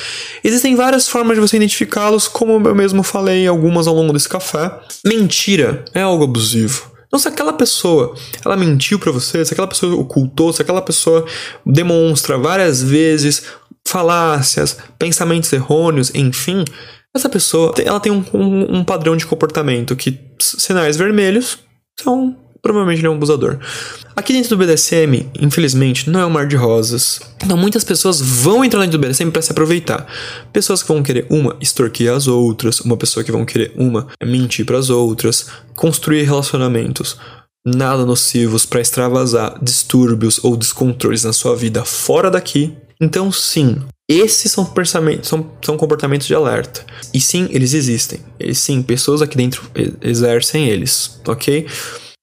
Existem 0.42 0.74
várias 0.74 1.06
formas 1.06 1.36
de 1.36 1.40
você 1.42 1.56
identificá-los, 1.56 2.26
como 2.26 2.66
eu 2.66 2.74
mesmo 2.74 3.02
falei 3.02 3.46
algumas 3.46 3.86
ao 3.86 3.94
longo 3.94 4.14
desse 4.14 4.28
café. 4.28 4.72
Mentira 5.04 5.84
é 5.92 6.00
algo 6.00 6.24
abusivo. 6.24 6.96
Então, 7.08 7.18
se 7.18 7.28
aquela 7.28 7.52
pessoa 7.52 8.14
ela 8.44 8.56
mentiu 8.56 8.98
para 8.98 9.12
você, 9.12 9.44
se 9.44 9.52
aquela 9.52 9.68
pessoa 9.68 9.94
ocultou, 9.94 10.50
se 10.52 10.62
aquela 10.62 10.82
pessoa 10.82 11.26
demonstra 11.64 12.38
várias 12.38 12.82
vezes 12.82 13.42
falácias, 13.86 14.76
pensamentos 14.98 15.52
errôneos, 15.52 16.14
enfim, 16.14 16.64
essa 17.14 17.28
pessoa 17.28 17.74
ela 17.82 18.00
tem 18.00 18.12
um, 18.12 18.24
um, 18.34 18.78
um 18.78 18.84
padrão 18.84 19.16
de 19.16 19.24
comportamento 19.24 19.96
que 19.96 20.18
sinais 20.38 20.96
vermelhos 20.96 21.58
são 21.98 22.36
provavelmente 22.60 22.98
ele 22.98 23.06
é 23.06 23.10
um 23.10 23.14
abusador. 23.14 23.58
Aqui 24.16 24.32
dentro 24.32 24.56
do 24.56 24.56
BDSM, 24.56 25.30
infelizmente, 25.40 26.10
não 26.10 26.18
é 26.18 26.26
um 26.26 26.30
mar 26.30 26.48
de 26.48 26.56
rosas. 26.56 27.20
Então 27.44 27.56
muitas 27.56 27.84
pessoas 27.84 28.20
vão 28.20 28.64
entrar 28.64 28.80
dentro 28.80 28.98
do 28.98 29.06
BDSM 29.06 29.30
para 29.30 29.40
se 29.40 29.52
aproveitar. 29.52 30.04
Pessoas 30.52 30.82
que 30.82 30.88
vão 30.88 31.00
querer 31.00 31.26
uma 31.30 31.56
extorquir 31.60 32.10
as 32.10 32.26
outras, 32.26 32.80
uma 32.80 32.96
pessoa 32.96 33.22
que 33.22 33.30
vão 33.30 33.44
querer 33.44 33.72
uma 33.76 34.08
mentir 34.20 34.66
para 34.66 34.78
as 34.78 34.90
outras, 34.90 35.46
construir 35.76 36.24
relacionamentos 36.24 37.16
nada 37.64 38.06
nocivos 38.06 38.64
para 38.64 38.80
extravasar 38.80 39.58
distúrbios 39.60 40.42
ou 40.44 40.56
descontroles 40.56 41.24
na 41.24 41.32
sua 41.32 41.56
vida 41.56 41.84
fora 41.84 42.30
daqui. 42.30 42.76
Então, 43.00 43.30
sim, 43.30 43.82
esses 44.08 44.52
são 44.52 44.72
são, 45.22 45.50
são 45.62 45.76
comportamentos 45.76 46.26
de 46.26 46.34
alerta. 46.34 46.84
E 47.12 47.20
sim, 47.20 47.48
eles 47.50 47.74
existem. 47.74 48.20
E 48.38 48.54
sim, 48.54 48.82
pessoas 48.82 49.20
aqui 49.20 49.36
dentro 49.36 49.62
exercem 50.00 50.68
eles, 50.68 51.20
ok? 51.26 51.66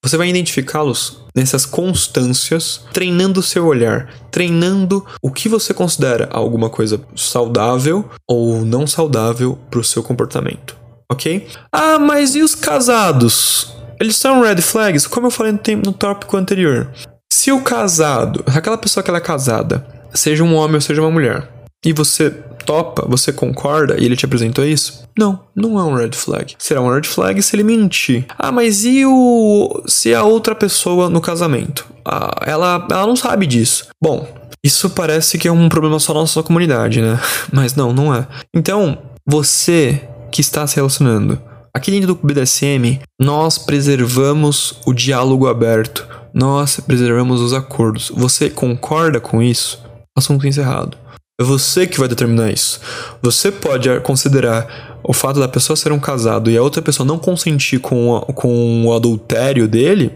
Você 0.04 0.18
vai 0.18 0.30
identificá-los 0.30 1.24
nessas 1.36 1.66
constâncias, 1.66 2.82
treinando 2.92 3.40
o 3.40 3.44
seu 3.44 3.66
olhar, 3.66 4.14
treinando 4.30 5.06
o 5.22 5.32
que 5.32 5.48
você 5.48 5.74
considera 5.74 6.30
alguma 6.32 6.70
coisa 6.70 7.02
saudável 7.16 8.10
ou 8.28 8.66
não 8.66 8.86
saudável 8.86 9.58
para 9.70 9.80
o 9.80 9.84
seu 9.84 10.04
comportamento, 10.04 10.78
ok? 11.12 11.48
Ah, 11.72 11.98
mas 12.00 12.36
e 12.36 12.42
os 12.42 12.54
casados? 12.54 13.74
Eles 14.00 14.18
são 14.18 14.42
red 14.42 14.62
flags? 14.62 15.08
Como 15.08 15.28
eu 15.28 15.32
falei 15.32 15.58
no 15.86 15.94
tópico 15.94 16.36
anterior. 16.36 16.90
Se 17.34 17.52
o 17.52 17.62
casado, 17.62 18.44
aquela 18.46 18.78
pessoa 18.78 19.04
que 19.04 19.10
ela 19.10 19.18
é 19.18 19.22
casada, 19.22 19.84
seja 20.14 20.44
um 20.44 20.54
homem 20.54 20.76
ou 20.76 20.82
seja 20.82 21.02
uma 21.02 21.10
mulher, 21.10 21.50
e 21.84 21.92
você 21.92 22.30
topa, 22.30 23.08
você 23.10 23.34
concorda 23.34 24.00
e 24.00 24.06
ele 24.06 24.16
te 24.16 24.24
apresentou 24.24 24.64
isso? 24.64 25.04
Não, 25.18 25.40
não 25.56 25.80
é 25.80 25.84
um 25.84 25.96
red 25.96 26.12
flag. 26.12 26.54
Será 26.60 26.80
um 26.80 26.94
red 26.94 27.02
flag 27.02 27.42
se 27.42 27.56
ele 27.56 27.64
mentir. 27.64 28.28
Ah, 28.38 28.52
mas 28.52 28.86
e 28.86 29.04
o 29.04 29.82
se 29.88 30.14
a 30.14 30.24
outra 30.24 30.54
pessoa 30.54 31.10
no 31.10 31.20
casamento? 31.20 31.88
Ah, 32.06 32.40
ela, 32.46 32.88
ela 32.90 33.08
não 33.08 33.16
sabe 33.16 33.48
disso. 33.48 33.88
Bom, 34.00 34.28
isso 34.64 34.92
parece 34.92 35.40
que 35.40 35.48
é 35.48 35.52
um 35.52 35.68
problema 35.68 36.00
só 36.00 36.14
na 36.14 36.20
nossa 36.20 36.44
comunidade, 36.44 37.02
né? 37.02 37.20
Mas 37.52 37.74
não, 37.74 37.92
não 37.92 38.14
é. 38.14 38.28
Então, 38.56 39.00
você 39.28 40.08
que 40.32 40.40
está 40.40 40.68
se 40.68 40.76
relacionando, 40.76 41.42
aqui 41.74 41.90
dentro 41.90 42.14
do 42.14 42.20
BDSM, 42.22 43.02
nós 43.20 43.58
preservamos 43.58 44.80
o 44.86 44.94
diálogo 44.94 45.48
aberto. 45.48 46.14
Nós 46.34 46.80
preservamos 46.80 47.42
os 47.42 47.54
acordos. 47.54 48.12
Você 48.16 48.50
concorda 48.50 49.20
com 49.20 49.42
isso? 49.42 49.80
Assunto 50.18 50.48
encerrado. 50.48 50.98
É 51.40 51.44
você 51.44 51.86
que 51.86 52.00
vai 52.00 52.08
determinar 52.08 52.52
isso. 52.52 52.80
Você 53.22 53.52
pode 53.52 53.88
considerar 54.02 55.00
o 55.04 55.14
fato 55.14 55.40
da 55.40 55.48
pessoa 55.48 55.76
ser 55.76 55.92
um 55.92 56.00
casado 56.00 56.50
e 56.50 56.58
a 56.58 56.62
outra 56.62 56.82
pessoa 56.82 57.06
não 57.06 57.20
consentir 57.20 57.80
com, 57.80 58.16
a, 58.16 58.22
com 58.34 58.86
o 58.86 58.94
adultério 58.94 59.68
dele 59.68 60.12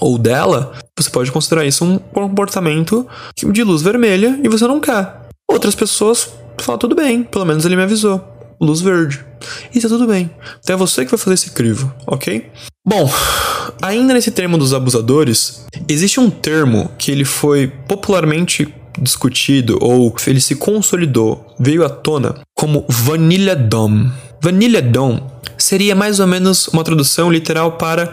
ou 0.00 0.18
dela, 0.18 0.72
você 0.98 1.10
pode 1.10 1.30
considerar 1.32 1.64
isso 1.64 1.84
um 1.84 1.98
comportamento 1.98 3.06
de 3.36 3.62
luz 3.62 3.82
vermelha 3.82 4.38
e 4.42 4.48
você 4.48 4.66
não 4.66 4.80
quer. 4.80 5.22
Outras 5.50 5.74
pessoas 5.74 6.30
falam, 6.58 6.78
tudo 6.78 6.94
bem, 6.94 7.22
pelo 7.22 7.44
menos 7.44 7.64
ele 7.64 7.76
me 7.76 7.82
avisou. 7.82 8.31
Luz 8.62 8.80
verde. 8.80 9.24
E 9.74 9.80
tá 9.80 9.88
tudo 9.88 10.06
bem. 10.06 10.30
Então 10.60 10.74
é 10.74 10.78
você 10.78 11.04
que 11.04 11.10
vai 11.10 11.18
fazer 11.18 11.34
esse 11.34 11.50
crivo, 11.50 11.92
ok? 12.06 12.48
Bom, 12.86 13.10
ainda 13.82 14.14
nesse 14.14 14.30
termo 14.30 14.56
dos 14.56 14.72
abusadores, 14.72 15.66
existe 15.88 16.20
um 16.20 16.30
termo 16.30 16.88
que 16.96 17.10
ele 17.10 17.24
foi 17.24 17.66
popularmente 17.66 18.72
discutido 19.00 19.78
ou 19.80 20.14
ele 20.28 20.40
se 20.40 20.54
consolidou, 20.54 21.44
veio 21.58 21.84
à 21.84 21.88
tona 21.88 22.36
como 22.54 22.86
Vanilla 22.88 23.56
Dom. 23.56 24.08
Vanilla 24.40 24.80
Dom 24.80 25.28
seria 25.58 25.96
mais 25.96 26.20
ou 26.20 26.28
menos 26.28 26.68
uma 26.68 26.84
tradução 26.84 27.32
literal 27.32 27.72
para 27.72 28.12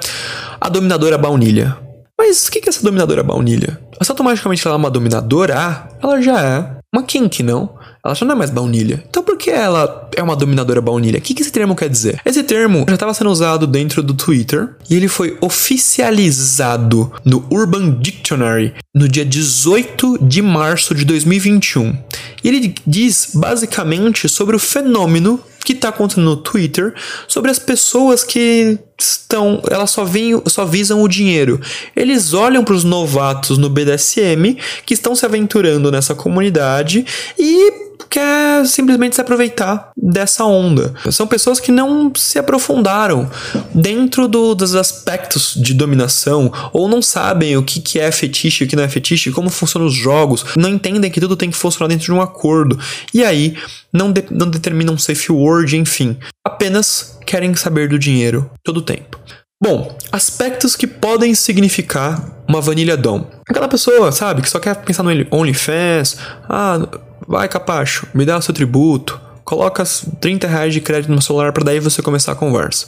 a 0.60 0.68
dominadora 0.68 1.18
baunilha. 1.18 1.78
Mas 2.18 2.48
o 2.48 2.52
que 2.52 2.58
é 2.58 2.70
essa 2.70 2.84
dominadora 2.84 3.22
baunilha? 3.22 3.80
Essa 4.00 4.14
automaticamente 4.14 4.66
ela 4.66 4.76
é 4.76 4.78
uma 4.78 4.90
dominadora? 4.90 5.90
Ela 6.02 6.22
já 6.22 6.42
é 6.42 6.80
uma 6.94 7.04
kink, 7.04 7.44
não? 7.44 7.78
Ela 8.04 8.16
já 8.16 8.26
não 8.26 8.34
é 8.34 8.38
mais 8.38 8.50
baunilha. 8.50 9.04
Então 9.10 9.24
por 9.24 9.38
que 9.38 9.50
ela 9.50 10.10
é 10.16 10.24
uma 10.24 10.36
dominadora 10.36 10.82
baunilha? 10.82 11.20
O 11.20 11.22
que, 11.22 11.34
que 11.34 11.42
esse 11.42 11.52
termo 11.52 11.76
quer 11.76 11.90
dizer? 11.90 12.20
Esse 12.26 12.44
termo 12.44 12.86
já 12.88 12.96
estava 12.96 13.14
sendo 13.14 13.30
usado 13.30 13.68
dentro 13.68 14.02
do 14.02 14.14
Twitter 14.14 14.76
e 14.90 14.96
ele 14.96 15.08
foi 15.08 15.38
oficializado 15.42 17.12
no 17.26 17.46
Urban 17.52 18.00
Dictionary 18.00 18.74
no 18.94 19.08
dia 19.08 19.26
18 19.26 20.20
de 20.22 20.42
março 20.42 20.96
de 20.96 21.06
2021. 21.06 21.98
E 22.44 22.48
ele 22.48 22.76
diz 22.86 23.32
basicamente 23.34 24.28
sobre 24.28 24.56
o 24.56 24.60
fenômeno 24.60 25.40
que 25.64 25.74
está 25.74 25.90
acontecendo 25.90 26.26
no 26.26 26.38
Twitter 26.38 26.94
sobre 27.28 27.52
as 27.52 27.60
pessoas 27.60 28.24
que 28.24 28.80
estão, 29.00 29.62
elas 29.70 29.92
só, 29.92 30.04
vêm, 30.04 30.42
só 30.48 30.66
visam 30.66 31.02
o 31.02 31.08
dinheiro. 31.08 31.62
Eles 31.96 32.34
olham 32.34 32.64
para 32.64 32.74
os 32.74 32.84
novatos 32.84 33.58
no 33.58 33.70
BDSM 33.70 34.58
que 34.86 34.94
estão 34.94 35.16
se 35.16 35.26
aventurando 35.26 35.92
nessa 35.92 36.16
comunidade 36.16 37.06
e 37.38 37.89
quer 38.10 38.66
simplesmente 38.66 39.16
se 39.16 39.22
aproveitar 39.22 39.92
dessa 39.96 40.44
onda. 40.46 40.94
São 41.12 41.28
pessoas 41.28 41.60
que 41.60 41.72
não 41.72 42.12
se 42.16 42.40
aprofundaram 42.40 43.30
dentro 43.74 44.28
do, 44.28 44.56
dos 44.56 44.76
aspectos 44.76 45.54
de 45.56 45.74
dominação 45.74 46.52
ou 46.74 46.88
não 46.88 47.02
sabem 47.02 47.56
o 47.56 47.64
que, 47.64 47.80
que 47.80 48.00
é 48.00 48.12
fetiche 48.12 48.64
e 48.64 48.68
o 48.68 48.70
que 48.70 48.76
não 48.76 48.84
é 48.84 48.90
fetiche, 48.90 49.32
como 49.32 49.50
funcionam 49.50 49.88
os 49.88 49.94
jogos, 49.94 50.46
não 50.58 50.70
entendem 50.70 51.12
que 51.12 51.22
tudo 51.22 51.36
tem 51.36 51.52
que 51.52 51.58
funcionar 51.58 51.88
dentro 51.88 52.06
de 52.06 52.12
um 52.12 52.22
acordo. 52.22 52.80
E 53.14 53.24
aí 53.24 53.56
não, 53.94 54.12
de, 54.12 54.24
não 54.32 54.50
determinam 54.50 54.98
safe 54.98 55.32
word, 55.32 55.78
enfim. 55.78 56.18
Apenas 56.46 57.18
querem 57.26 57.56
saber 57.56 57.90
do 57.90 58.00
dinheiro 58.00 58.50
todo 58.64 58.78
o 58.78 58.82
tempo. 58.82 59.20
Bom, 59.62 59.94
aspectos 60.10 60.74
que 60.76 60.88
podem 60.88 61.36
significar 61.36 62.44
uma 62.48 62.62
vanilha 62.62 62.96
dom. 62.96 63.30
Aquela 63.48 63.68
pessoa, 63.68 64.10
sabe, 64.12 64.42
que 64.42 64.50
só 64.50 64.58
quer 64.58 64.74
pensar 64.78 65.04
no 65.04 65.12
OnlyFans, 65.30 66.18
ah, 66.48 66.80
Vai, 67.28 67.48
Capacho, 67.48 68.08
me 68.14 68.26
dá 68.26 68.38
o 68.38 68.42
seu 68.42 68.54
tributo. 68.54 69.20
coloca 69.44 69.84
30 69.84 70.48
reais 70.48 70.74
de 70.74 70.80
crédito 70.80 71.12
no 71.12 71.22
celular 71.22 71.52
para 71.52 71.64
daí 71.64 71.80
você 71.80 72.04
começar 72.04 72.34
a 72.34 72.36
conversa. 72.36 72.86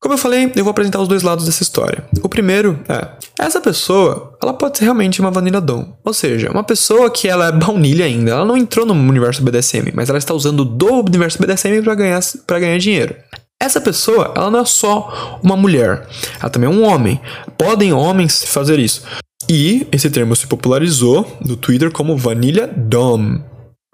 Como 0.00 0.14
eu 0.14 0.18
falei, 0.18 0.52
eu 0.54 0.62
vou 0.62 0.70
apresentar 0.70 1.00
os 1.00 1.08
dois 1.08 1.22
lados 1.22 1.44
dessa 1.44 1.62
história. 1.62 2.04
O 2.22 2.28
primeiro 2.28 2.78
é, 2.88 3.08
essa 3.38 3.60
pessoa, 3.60 4.36
ela 4.40 4.54
pode 4.54 4.78
ser 4.78 4.84
realmente 4.84 5.20
uma 5.20 5.30
Vanilla 5.30 5.60
Dom. 5.60 5.92
Ou 6.04 6.14
seja, 6.14 6.52
uma 6.52 6.62
pessoa 6.62 7.10
que 7.10 7.26
ela 7.26 7.48
é 7.48 7.52
baunilha 7.52 8.04
ainda, 8.04 8.30
ela 8.30 8.44
não 8.44 8.56
entrou 8.56 8.86
no 8.86 8.94
universo 8.94 9.42
BDSM, 9.42 9.90
mas 9.92 10.08
ela 10.08 10.18
está 10.18 10.32
usando 10.32 10.64
do 10.64 11.00
universo 11.00 11.38
BDSM 11.42 11.82
para 11.82 11.96
ganhar, 11.96 12.20
ganhar 12.48 12.78
dinheiro. 12.78 13.16
Essa 13.60 13.80
pessoa, 13.80 14.32
ela 14.36 14.50
não 14.50 14.60
é 14.60 14.64
só 14.64 15.40
uma 15.42 15.56
mulher, 15.56 16.06
ela 16.40 16.50
também 16.50 16.68
é 16.68 16.72
um 16.72 16.84
homem. 16.84 17.20
Podem 17.58 17.92
homens 17.92 18.44
fazer 18.44 18.78
isso. 18.78 19.02
E 19.48 19.86
esse 19.90 20.08
termo 20.10 20.36
se 20.36 20.46
popularizou 20.46 21.38
no 21.44 21.56
Twitter 21.56 21.90
como 21.90 22.16
Vanilla 22.16 22.66
Dom, 22.68 23.40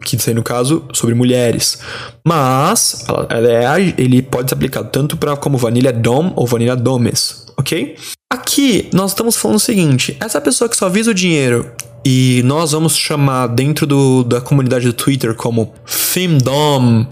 que 0.04 0.18
seria 0.18 0.36
no 0.36 0.42
caso 0.42 0.84
sobre 0.92 1.14
mulheres. 1.14 1.78
Mas 2.26 3.04
ela, 3.08 3.26
ela 3.30 3.78
é, 3.78 3.94
ele 3.98 4.22
pode 4.22 4.48
ser 4.48 4.54
aplicado 4.54 4.88
tanto 4.90 5.16
para 5.16 5.36
como 5.36 5.58
Vanilla 5.58 5.92
Dom 5.92 6.32
ou 6.36 6.46
Vanilla 6.46 6.76
Domes, 6.76 7.46
ok? 7.56 7.96
Aqui 8.32 8.88
nós 8.92 9.10
estamos 9.10 9.36
falando 9.36 9.56
o 9.56 9.60
seguinte: 9.60 10.16
essa 10.20 10.40
pessoa 10.40 10.68
que 10.68 10.76
só 10.76 10.88
visa 10.88 11.10
o 11.10 11.14
dinheiro 11.14 11.70
e 12.04 12.42
nós 12.44 12.72
vamos 12.72 12.96
chamar 12.96 13.48
dentro 13.48 13.86
do, 13.86 14.24
da 14.24 14.40
comunidade 14.40 14.86
do 14.86 14.92
Twitter 14.92 15.34
como 15.34 15.74
Femdom 15.84 17.06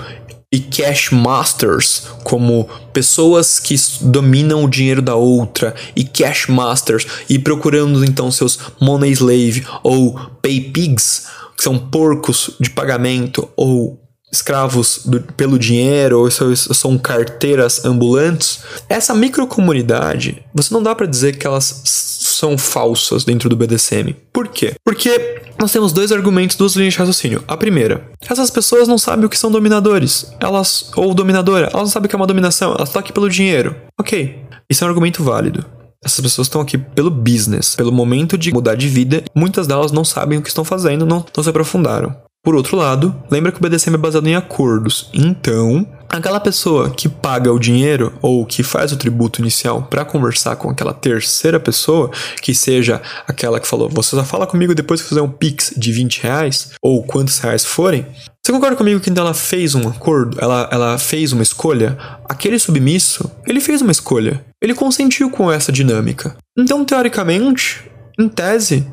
e 0.50 0.60
cash 0.60 1.10
masters 1.10 2.06
como 2.24 2.66
pessoas 2.92 3.58
que 3.58 3.74
dominam 4.00 4.64
o 4.64 4.68
dinheiro 4.68 5.02
da 5.02 5.14
outra 5.14 5.74
e 5.94 6.04
cash 6.04 6.46
masters 6.46 7.06
e 7.28 7.38
procurando 7.38 8.02
então 8.02 8.30
seus 8.30 8.58
money 8.80 9.10
slave 9.12 9.66
ou 9.82 10.18
pay 10.40 10.60
pigs 10.60 11.26
que 11.58 11.64
são 11.64 11.76
porcos 11.76 12.52
de 12.60 12.70
pagamento 12.70 13.50
ou 13.56 14.00
escravos 14.30 15.00
do, 15.04 15.20
pelo 15.20 15.58
dinheiro 15.58 16.20
ou 16.20 16.30
são 16.30 16.96
carteiras 16.96 17.84
ambulantes 17.84 18.60
essa 18.88 19.14
microcomunidade 19.14 20.44
você 20.54 20.72
não 20.72 20.82
dá 20.82 20.94
para 20.94 21.06
dizer 21.06 21.36
que 21.36 21.46
elas 21.46 21.82
são 21.84 22.56
falsas 22.56 23.24
dentro 23.24 23.48
do 23.48 23.56
BDSM 23.56 24.14
por 24.32 24.48
quê 24.48 24.74
porque 24.84 25.38
nós 25.60 25.72
temos 25.72 25.92
dois 25.92 26.12
argumentos, 26.12 26.56
duas 26.56 26.74
linhas 26.74 26.92
de 26.92 27.00
raciocínio. 27.00 27.42
A 27.48 27.56
primeira, 27.56 28.08
essas 28.30 28.48
pessoas 28.48 28.86
não 28.86 28.96
sabem 28.96 29.24
o 29.24 29.28
que 29.28 29.36
são 29.36 29.50
dominadores. 29.50 30.32
Elas, 30.38 30.88
ou 30.94 31.12
dominadora, 31.12 31.66
elas 31.66 31.82
não 31.82 31.86
sabem 31.86 32.06
o 32.06 32.08
que 32.08 32.14
é 32.14 32.16
uma 32.16 32.28
dominação, 32.28 32.74
elas 32.74 32.88
estão 32.88 33.00
aqui 33.00 33.12
pelo 33.12 33.28
dinheiro. 33.28 33.74
Ok, 33.98 34.40
isso 34.70 34.84
é 34.84 34.86
um 34.86 34.88
argumento 34.88 35.24
válido. 35.24 35.66
Essas 36.04 36.20
pessoas 36.20 36.46
estão 36.46 36.60
aqui 36.60 36.78
pelo 36.78 37.10
business, 37.10 37.74
pelo 37.74 37.90
momento 37.90 38.38
de 38.38 38.52
mudar 38.52 38.76
de 38.76 38.88
vida. 38.88 39.24
Muitas 39.34 39.66
delas 39.66 39.90
não 39.90 40.04
sabem 40.04 40.38
o 40.38 40.42
que 40.42 40.48
estão 40.48 40.64
fazendo, 40.64 41.04
não, 41.04 41.24
não 41.36 41.42
se 41.42 41.50
aprofundaram. 41.50 42.14
Por 42.42 42.54
outro 42.54 42.76
lado, 42.76 43.14
lembra 43.30 43.52
que 43.52 43.58
o 43.58 43.60
BDSM 43.60 43.94
é 43.94 43.98
baseado 43.98 44.26
em 44.26 44.34
acordos. 44.34 45.10
Então, 45.12 45.86
aquela 46.08 46.40
pessoa 46.40 46.90
que 46.90 47.08
paga 47.08 47.52
o 47.52 47.58
dinheiro 47.58 48.12
ou 48.22 48.46
que 48.46 48.62
faz 48.62 48.92
o 48.92 48.96
tributo 48.96 49.40
inicial 49.40 49.82
para 49.82 50.04
conversar 50.04 50.56
com 50.56 50.70
aquela 50.70 50.94
terceira 50.94 51.60
pessoa, 51.60 52.10
que 52.40 52.54
seja 52.54 53.02
aquela 53.26 53.60
que 53.60 53.68
falou, 53.68 53.88
você 53.88 54.16
só 54.16 54.24
fala 54.24 54.46
comigo 54.46 54.74
depois 54.74 55.02
que 55.02 55.08
fizer 55.08 55.20
um 55.20 55.30
pix 55.30 55.74
de 55.76 55.92
20 55.92 56.22
reais, 56.22 56.70
ou 56.80 57.02
quantos 57.02 57.38
reais 57.38 57.64
forem, 57.64 58.06
você 58.48 58.52
concorda 58.52 58.76
comigo 58.76 58.98
que 58.98 59.10
então 59.10 59.24
ela 59.24 59.34
fez 59.34 59.74
um 59.74 59.86
acordo, 59.86 60.38
ela, 60.40 60.68
ela 60.72 60.98
fez 60.98 61.32
uma 61.32 61.42
escolha? 61.42 61.98
Aquele 62.24 62.58
submisso, 62.58 63.30
ele 63.46 63.60
fez 63.60 63.82
uma 63.82 63.92
escolha. 63.92 64.42
Ele 64.62 64.74
consentiu 64.74 65.28
com 65.28 65.52
essa 65.52 65.70
dinâmica. 65.70 66.34
Então, 66.56 66.82
teoricamente, 66.82 67.84
em 68.18 68.26
tese, 68.26 68.86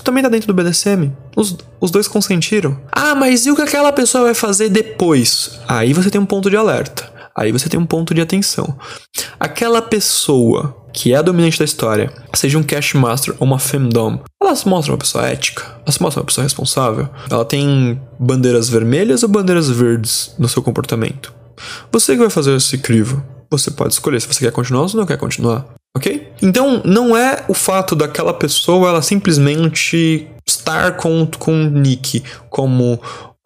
isso 0.00 0.04
também 0.04 0.22
tá 0.22 0.30
dentro 0.30 0.46
do 0.46 0.54
BDSM. 0.54 1.12
Os, 1.36 1.58
os 1.78 1.90
dois 1.90 2.08
consentiram. 2.08 2.80
Ah, 2.90 3.14
mas 3.14 3.44
e 3.44 3.50
o 3.50 3.56
que 3.56 3.60
aquela 3.60 3.92
pessoa 3.92 4.24
vai 4.24 4.34
fazer 4.34 4.70
depois? 4.70 5.60
Aí 5.68 5.92
você 5.92 6.10
tem 6.10 6.18
um 6.18 6.24
ponto 6.24 6.48
de 6.48 6.56
alerta. 6.56 7.12
Aí 7.36 7.52
você 7.52 7.68
tem 7.68 7.78
um 7.78 7.84
ponto 7.84 8.14
de 8.14 8.20
atenção. 8.20 8.76
Aquela 9.38 9.82
pessoa 9.82 10.76
que 10.92 11.12
é 11.12 11.16
a 11.16 11.22
dominante 11.22 11.58
da 11.58 11.64
história, 11.64 12.12
seja 12.34 12.58
um 12.58 12.62
Cash 12.62 12.94
Master 12.94 13.34
ou 13.38 13.46
uma 13.46 13.58
Femdom, 13.58 14.20
ela 14.42 14.56
se 14.56 14.66
mostra 14.66 14.92
uma 14.92 14.98
pessoa 14.98 15.26
ética, 15.26 15.62
ela 15.82 15.92
se 15.92 16.02
mostra 16.02 16.20
uma 16.20 16.26
pessoa 16.26 16.44
responsável. 16.44 17.08
Ela 17.30 17.44
tem 17.44 18.00
bandeiras 18.18 18.68
vermelhas 18.68 19.22
ou 19.22 19.28
bandeiras 19.28 19.68
verdes 19.68 20.34
no 20.38 20.48
seu 20.48 20.62
comportamento. 20.62 21.32
Você 21.92 22.14
que 22.14 22.20
vai 22.20 22.30
fazer 22.30 22.56
esse 22.56 22.78
crivo. 22.78 23.22
Você 23.50 23.70
pode 23.70 23.92
escolher 23.92 24.20
se 24.20 24.28
você 24.28 24.44
quer 24.44 24.52
continuar 24.52 24.82
ou 24.82 24.88
se 24.88 24.96
não 24.96 25.04
quer 25.04 25.18
continuar. 25.18 25.66
Ok? 25.96 26.32
Então, 26.40 26.82
não 26.84 27.16
é 27.16 27.44
o 27.48 27.54
fato 27.54 27.96
daquela 27.96 28.32
pessoa 28.32 28.88
ela 28.88 29.02
simplesmente 29.02 30.28
estar 30.46 30.96
com, 30.96 31.26
com 31.26 31.52
nick 31.64 32.22
como 32.48 33.00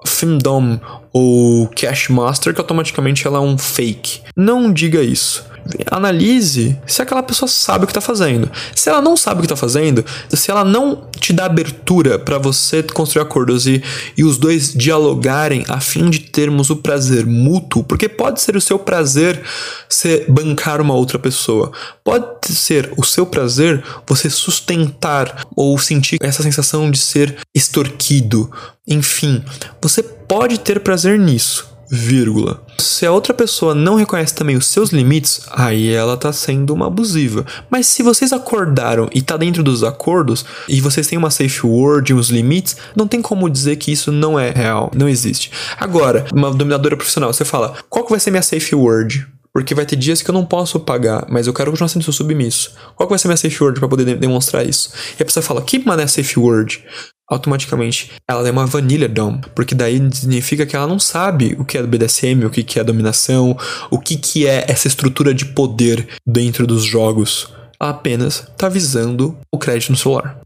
Femdom 0.06 0.78
ou 1.12 1.68
Cash 1.68 2.08
Master 2.08 2.52
que 2.52 2.60
automaticamente 2.60 3.26
ela 3.26 3.38
é 3.38 3.40
um 3.40 3.56
fake. 3.56 4.20
Não 4.36 4.72
diga 4.72 5.02
isso 5.02 5.53
analise 5.90 6.76
se 6.86 7.02
aquela 7.02 7.22
pessoa 7.22 7.48
sabe 7.48 7.84
o 7.84 7.86
que 7.86 7.90
está 7.90 8.00
fazendo. 8.00 8.50
Se 8.74 8.88
ela 8.88 9.00
não 9.00 9.16
sabe 9.16 9.38
o 9.38 9.40
que 9.40 9.46
está 9.46 9.56
fazendo, 9.56 10.04
se 10.30 10.50
ela 10.50 10.64
não 10.64 11.04
te 11.18 11.32
dá 11.32 11.46
abertura 11.46 12.18
para 12.18 12.38
você 12.38 12.82
construir 12.82 13.22
acordos 13.22 13.66
e, 13.66 13.82
e 14.16 14.24
os 14.24 14.38
dois 14.38 14.72
dialogarem 14.72 15.64
a 15.68 15.80
fim 15.80 16.10
de 16.10 16.20
termos 16.20 16.70
o 16.70 16.76
prazer 16.76 17.26
mútuo, 17.26 17.84
porque 17.84 18.08
pode 18.08 18.40
ser 18.40 18.56
o 18.56 18.60
seu 18.60 18.78
prazer 18.78 19.42
ser 19.88 20.26
bancar 20.28 20.80
uma 20.80 20.94
outra 20.94 21.18
pessoa, 21.18 21.72
pode 22.02 22.26
ser 22.48 22.92
o 22.96 23.04
seu 23.04 23.26
prazer 23.26 23.82
você 24.06 24.28
sustentar 24.28 25.46
ou 25.56 25.78
sentir 25.78 26.18
essa 26.20 26.42
sensação 26.42 26.90
de 26.90 26.98
ser 26.98 27.36
extorquido. 27.54 28.50
Enfim, 28.86 29.42
você 29.80 30.02
pode 30.02 30.58
ter 30.58 30.80
prazer 30.80 31.18
nisso 31.18 31.73
vírgula. 31.94 32.60
Se 32.78 33.06
a 33.06 33.12
outra 33.12 33.32
pessoa 33.32 33.74
não 33.74 33.94
reconhece 33.94 34.34
também 34.34 34.56
os 34.56 34.66
seus 34.66 34.90
limites, 34.90 35.42
aí 35.50 35.90
ela 35.90 36.16
tá 36.16 36.32
sendo 36.32 36.74
uma 36.74 36.88
abusiva. 36.88 37.46
Mas 37.70 37.86
se 37.86 38.02
vocês 38.02 38.32
acordaram 38.32 39.08
e 39.14 39.22
tá 39.22 39.36
dentro 39.36 39.62
dos 39.62 39.84
acordos 39.84 40.44
e 40.68 40.80
vocês 40.80 41.06
têm 41.06 41.16
uma 41.16 41.30
safe 41.30 41.64
word 41.64 42.10
e 42.10 42.14
uns 42.14 42.28
limites, 42.28 42.76
não 42.96 43.06
tem 43.06 43.22
como 43.22 43.48
dizer 43.48 43.76
que 43.76 43.92
isso 43.92 44.10
não 44.10 44.38
é 44.38 44.50
real, 44.50 44.90
não 44.94 45.08
existe. 45.08 45.50
Agora, 45.78 46.26
uma 46.34 46.50
dominadora 46.50 46.96
profissional, 46.96 47.32
você 47.32 47.44
fala: 47.44 47.74
"Qual 47.88 48.04
que 48.04 48.10
vai 48.10 48.20
ser 48.20 48.30
minha 48.30 48.42
safe 48.42 48.74
word?" 48.74 49.26
Porque 49.52 49.72
vai 49.72 49.86
ter 49.86 49.94
dias 49.94 50.20
que 50.20 50.28
eu 50.28 50.34
não 50.34 50.44
posso 50.44 50.80
pagar, 50.80 51.26
mas 51.30 51.46
eu 51.46 51.54
quero 51.54 51.70
continuar 51.70 51.88
sendo 51.88 52.02
seu 52.02 52.12
submisso. 52.12 52.72
Qual 52.96 53.06
que 53.06 53.12
vai 53.12 53.18
ser 53.20 53.28
minha 53.28 53.36
safe 53.36 53.62
word 53.62 53.78
para 53.78 53.88
poder 53.88 54.04
de 54.04 54.16
demonstrar 54.16 54.66
isso? 54.66 54.90
E 55.16 55.22
a 55.22 55.24
pessoa 55.24 55.44
fala: 55.44 55.62
"Que 55.62 55.78
mané 55.78 56.08
safe 56.08 56.40
word?" 56.40 56.82
Automaticamente 57.28 58.12
ela 58.28 58.46
é 58.46 58.50
uma 58.50 58.66
vanilla 58.66 59.08
dom, 59.08 59.40
porque 59.54 59.74
daí 59.74 60.00
significa 60.12 60.66
que 60.66 60.76
ela 60.76 60.86
não 60.86 60.98
sabe 60.98 61.56
o 61.58 61.64
que 61.64 61.78
é 61.78 61.82
BDSM, 61.82 62.44
o 62.44 62.50
que 62.50 62.78
é 62.78 62.84
dominação, 62.84 63.56
o 63.90 63.98
que 63.98 64.46
é 64.46 64.64
essa 64.68 64.88
estrutura 64.88 65.34
de 65.34 65.46
poder 65.46 66.08
dentro 66.26 66.66
dos 66.66 66.84
jogos. 66.84 67.52
Ela 67.80 67.90
apenas 67.90 68.40
está 68.40 68.68
visando 68.68 69.36
o 69.52 69.58
crédito 69.58 69.90
no 69.90 69.96
celular. 69.96 70.40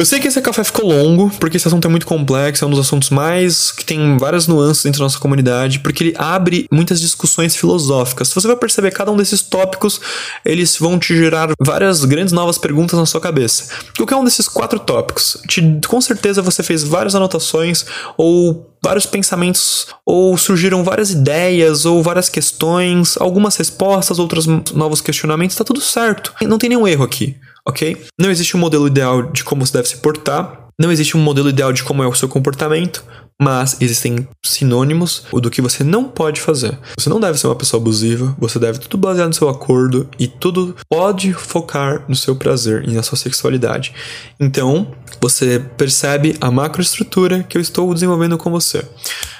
Eu 0.00 0.06
sei 0.06 0.18
que 0.18 0.26
esse 0.26 0.40
café 0.40 0.64
ficou 0.64 0.86
longo, 0.86 1.30
porque 1.38 1.58
esse 1.58 1.68
assunto 1.68 1.86
é 1.86 1.90
muito 1.90 2.06
complexo, 2.06 2.64
é 2.64 2.66
um 2.66 2.70
dos 2.70 2.80
assuntos 2.80 3.10
mais 3.10 3.70
que 3.70 3.84
tem 3.84 4.16
várias 4.16 4.46
nuances 4.46 4.82
dentro 4.82 5.00
da 5.00 5.04
nossa 5.04 5.18
comunidade, 5.18 5.78
porque 5.80 6.02
ele 6.02 6.14
abre 6.16 6.66
muitas 6.72 6.98
discussões 7.02 7.54
filosóficas. 7.54 8.32
Você 8.32 8.46
vai 8.46 8.56
perceber 8.56 8.92
cada 8.92 9.12
um 9.12 9.16
desses 9.18 9.42
tópicos, 9.42 10.00
eles 10.42 10.78
vão 10.78 10.98
te 10.98 11.14
gerar 11.14 11.50
várias 11.60 12.02
grandes 12.06 12.32
novas 12.32 12.56
perguntas 12.56 12.98
na 12.98 13.04
sua 13.04 13.20
cabeça. 13.20 13.68
Qualquer 13.94 14.16
um 14.16 14.24
desses 14.24 14.48
quatro 14.48 14.78
tópicos, 14.78 15.36
te, 15.46 15.60
com 15.86 16.00
certeza 16.00 16.40
você 16.40 16.62
fez 16.62 16.82
várias 16.82 17.14
anotações 17.14 17.84
ou 18.16 18.74
vários 18.82 19.04
pensamentos, 19.04 19.88
ou 20.06 20.34
surgiram 20.38 20.82
várias 20.82 21.10
ideias, 21.10 21.84
ou 21.84 22.02
várias 22.02 22.30
questões, 22.30 23.18
algumas 23.20 23.54
respostas, 23.54 24.18
outros 24.18 24.46
novos 24.72 25.02
questionamentos, 25.02 25.56
tá 25.56 25.62
tudo 25.62 25.82
certo. 25.82 26.32
Não 26.40 26.56
tem 26.56 26.70
nenhum 26.70 26.88
erro 26.88 27.04
aqui 27.04 27.36
ok? 27.66 27.96
Não 28.18 28.30
existe 28.30 28.56
um 28.56 28.60
modelo 28.60 28.86
ideal 28.86 29.22
de 29.30 29.44
como 29.44 29.64
você 29.66 29.74
deve 29.74 29.88
se 29.88 29.96
portar, 29.98 30.59
não 30.80 30.90
existe 30.90 31.14
um 31.16 31.20
modelo 31.20 31.50
ideal 31.50 31.72
de 31.74 31.82
como 31.82 32.02
é 32.02 32.06
o 32.06 32.14
seu 32.14 32.26
comportamento, 32.26 33.04
mas 33.40 33.76
existem 33.80 34.26
sinônimos 34.44 35.24
do 35.32 35.50
que 35.50 35.62
você 35.62 35.84
não 35.84 36.04
pode 36.04 36.40
fazer. 36.40 36.78
Você 36.98 37.08
não 37.08 37.20
deve 37.20 37.38
ser 37.38 37.46
uma 37.46 37.56
pessoa 37.56 37.80
abusiva, 37.80 38.34
você 38.38 38.58
deve 38.58 38.78
tudo 38.78 38.98
basear 38.98 39.26
no 39.26 39.34
seu 39.34 39.48
acordo 39.48 40.08
e 40.18 40.26
tudo 40.26 40.76
pode 40.90 41.32
focar 41.32 42.04
no 42.08 42.16
seu 42.16 42.34
prazer 42.34 42.86
e 42.88 42.92
na 42.92 43.02
sua 43.02 43.16
sexualidade. 43.16 43.94
Então, 44.38 44.94
você 45.20 45.58
percebe 45.76 46.36
a 46.40 46.50
macroestrutura 46.50 47.42
que 47.42 47.58
eu 47.58 47.62
estou 47.62 47.92
desenvolvendo 47.92 48.38
com 48.38 48.50
você. 48.50 48.82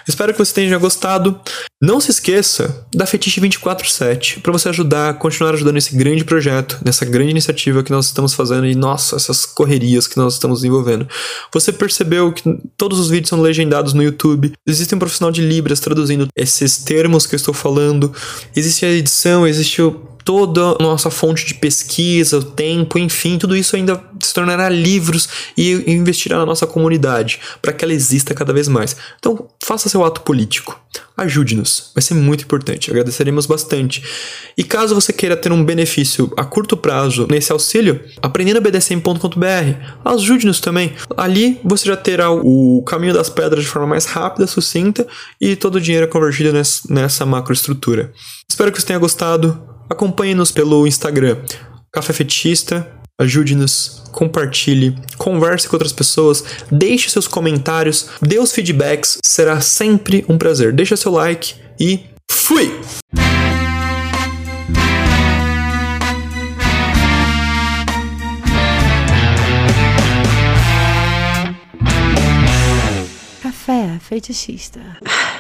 Espero 0.09 0.33
que 0.33 0.38
você 0.38 0.53
tenha 0.53 0.79
gostado. 0.79 1.38
Não 1.81 2.00
se 2.00 2.11
esqueça 2.11 2.87
da 2.92 3.07
Fetiche 3.07 3.40
24/7 3.40 4.40
para 4.40 4.53
você 4.53 4.68
ajudar, 4.68 5.14
continuar 5.14 5.55
ajudando 5.55 5.76
esse 5.76 5.97
grande 5.97 6.24
projeto, 6.24 6.78
nessa 6.84 7.05
grande 7.05 7.30
iniciativa 7.30 7.82
que 7.82 7.93
nós 7.93 8.07
estamos 8.07 8.34
fazendo 8.34 8.66
e 8.66 8.74
nossa, 8.74 9.16
essas 9.16 9.47
correrias 9.47 10.07
que 10.07 10.16
nós 10.16 10.34
estamos 10.34 10.61
desenvolvendo. 10.61 11.07
Você 11.53 11.72
percebeu 11.72 12.33
que 12.33 12.43
todos 12.76 12.99
os 12.99 13.09
vídeos 13.09 13.28
são 13.28 13.41
legendados 13.41 13.93
no 13.93 14.03
YouTube. 14.03 14.53
Existe 14.66 14.95
um 14.95 14.99
profissional 14.99 15.33
de 15.33 15.43
Libras 15.43 15.81
traduzindo 15.81 16.28
esses 16.37 16.78
termos 16.78 17.26
que 17.26 17.35
eu 17.35 17.39
estou 17.39 17.55
falando. 17.55 18.12
Existe 18.55 18.85
a 18.85 18.91
edição, 18.91 19.47
existe 19.47 19.83
o 19.83 20.09
toda 20.24 20.60
a 20.60 20.82
nossa 20.82 21.10
fonte 21.10 21.46
de 21.46 21.54
pesquisa, 21.54 22.38
o 22.38 22.44
tempo, 22.44 22.98
enfim, 22.98 23.38
tudo 23.38 23.56
isso 23.56 23.76
ainda 23.76 24.02
se 24.22 24.34
tornará 24.34 24.68
livros 24.68 25.28
e 25.56 25.92
investirá 25.92 26.36
na 26.36 26.46
nossa 26.46 26.66
comunidade 26.66 27.40
para 27.60 27.72
que 27.72 27.84
ela 27.84 27.94
exista 27.94 28.34
cada 28.34 28.52
vez 28.52 28.68
mais. 28.68 28.96
Então, 29.18 29.48
faça 29.64 29.88
seu 29.88 30.04
ato 30.04 30.20
político. 30.22 30.78
Ajude-nos, 31.16 31.90
vai 31.94 32.02
ser 32.02 32.14
muito 32.14 32.44
importante, 32.44 32.90
agradeceremos 32.90 33.46
bastante. 33.46 34.02
E 34.56 34.64
caso 34.64 34.94
você 34.94 35.12
queira 35.12 35.36
ter 35.36 35.52
um 35.52 35.64
benefício 35.64 36.32
a 36.36 36.44
curto 36.44 36.76
prazo 36.76 37.26
nesse 37.30 37.52
auxílio, 37.52 38.00
aprendendobdsm.com.br, 38.22 39.84
ajude-nos 40.04 40.60
também. 40.60 40.94
Ali 41.16 41.60
você 41.62 41.86
já 41.86 41.96
terá 41.96 42.30
o 42.30 42.82
caminho 42.86 43.12
das 43.12 43.28
pedras 43.28 43.64
de 43.64 43.68
forma 43.68 43.86
mais 43.86 44.06
rápida, 44.06 44.46
sucinta 44.46 45.06
e 45.40 45.54
todo 45.54 45.76
o 45.76 45.80
dinheiro 45.80 46.08
convertido 46.08 46.52
nessa 46.88 47.26
macroestrutura. 47.26 48.12
Espero 48.48 48.72
que 48.72 48.80
você 48.80 48.86
tenha 48.86 48.98
gostado. 48.98 49.69
Acompanhe-nos 49.91 50.53
pelo 50.53 50.86
Instagram, 50.86 51.36
Café 51.91 52.12
Fetista. 52.12 52.88
Ajude-nos, 53.18 54.05
compartilhe, 54.12 54.97
converse 55.18 55.68
com 55.68 55.74
outras 55.74 55.93
pessoas, 55.93 56.43
deixe 56.70 57.11
seus 57.11 57.26
comentários, 57.28 58.09
dê 58.22 58.38
os 58.38 58.53
feedbacks, 58.53 59.18
será 59.22 59.61
sempre 59.61 60.24
um 60.26 60.38
prazer. 60.38 60.72
Deixa 60.72 60.97
seu 60.97 61.12
like 61.12 61.57
e 61.78 62.05
fui! 62.30 62.80
Café 73.43 73.99
feitiçista. 74.01 74.80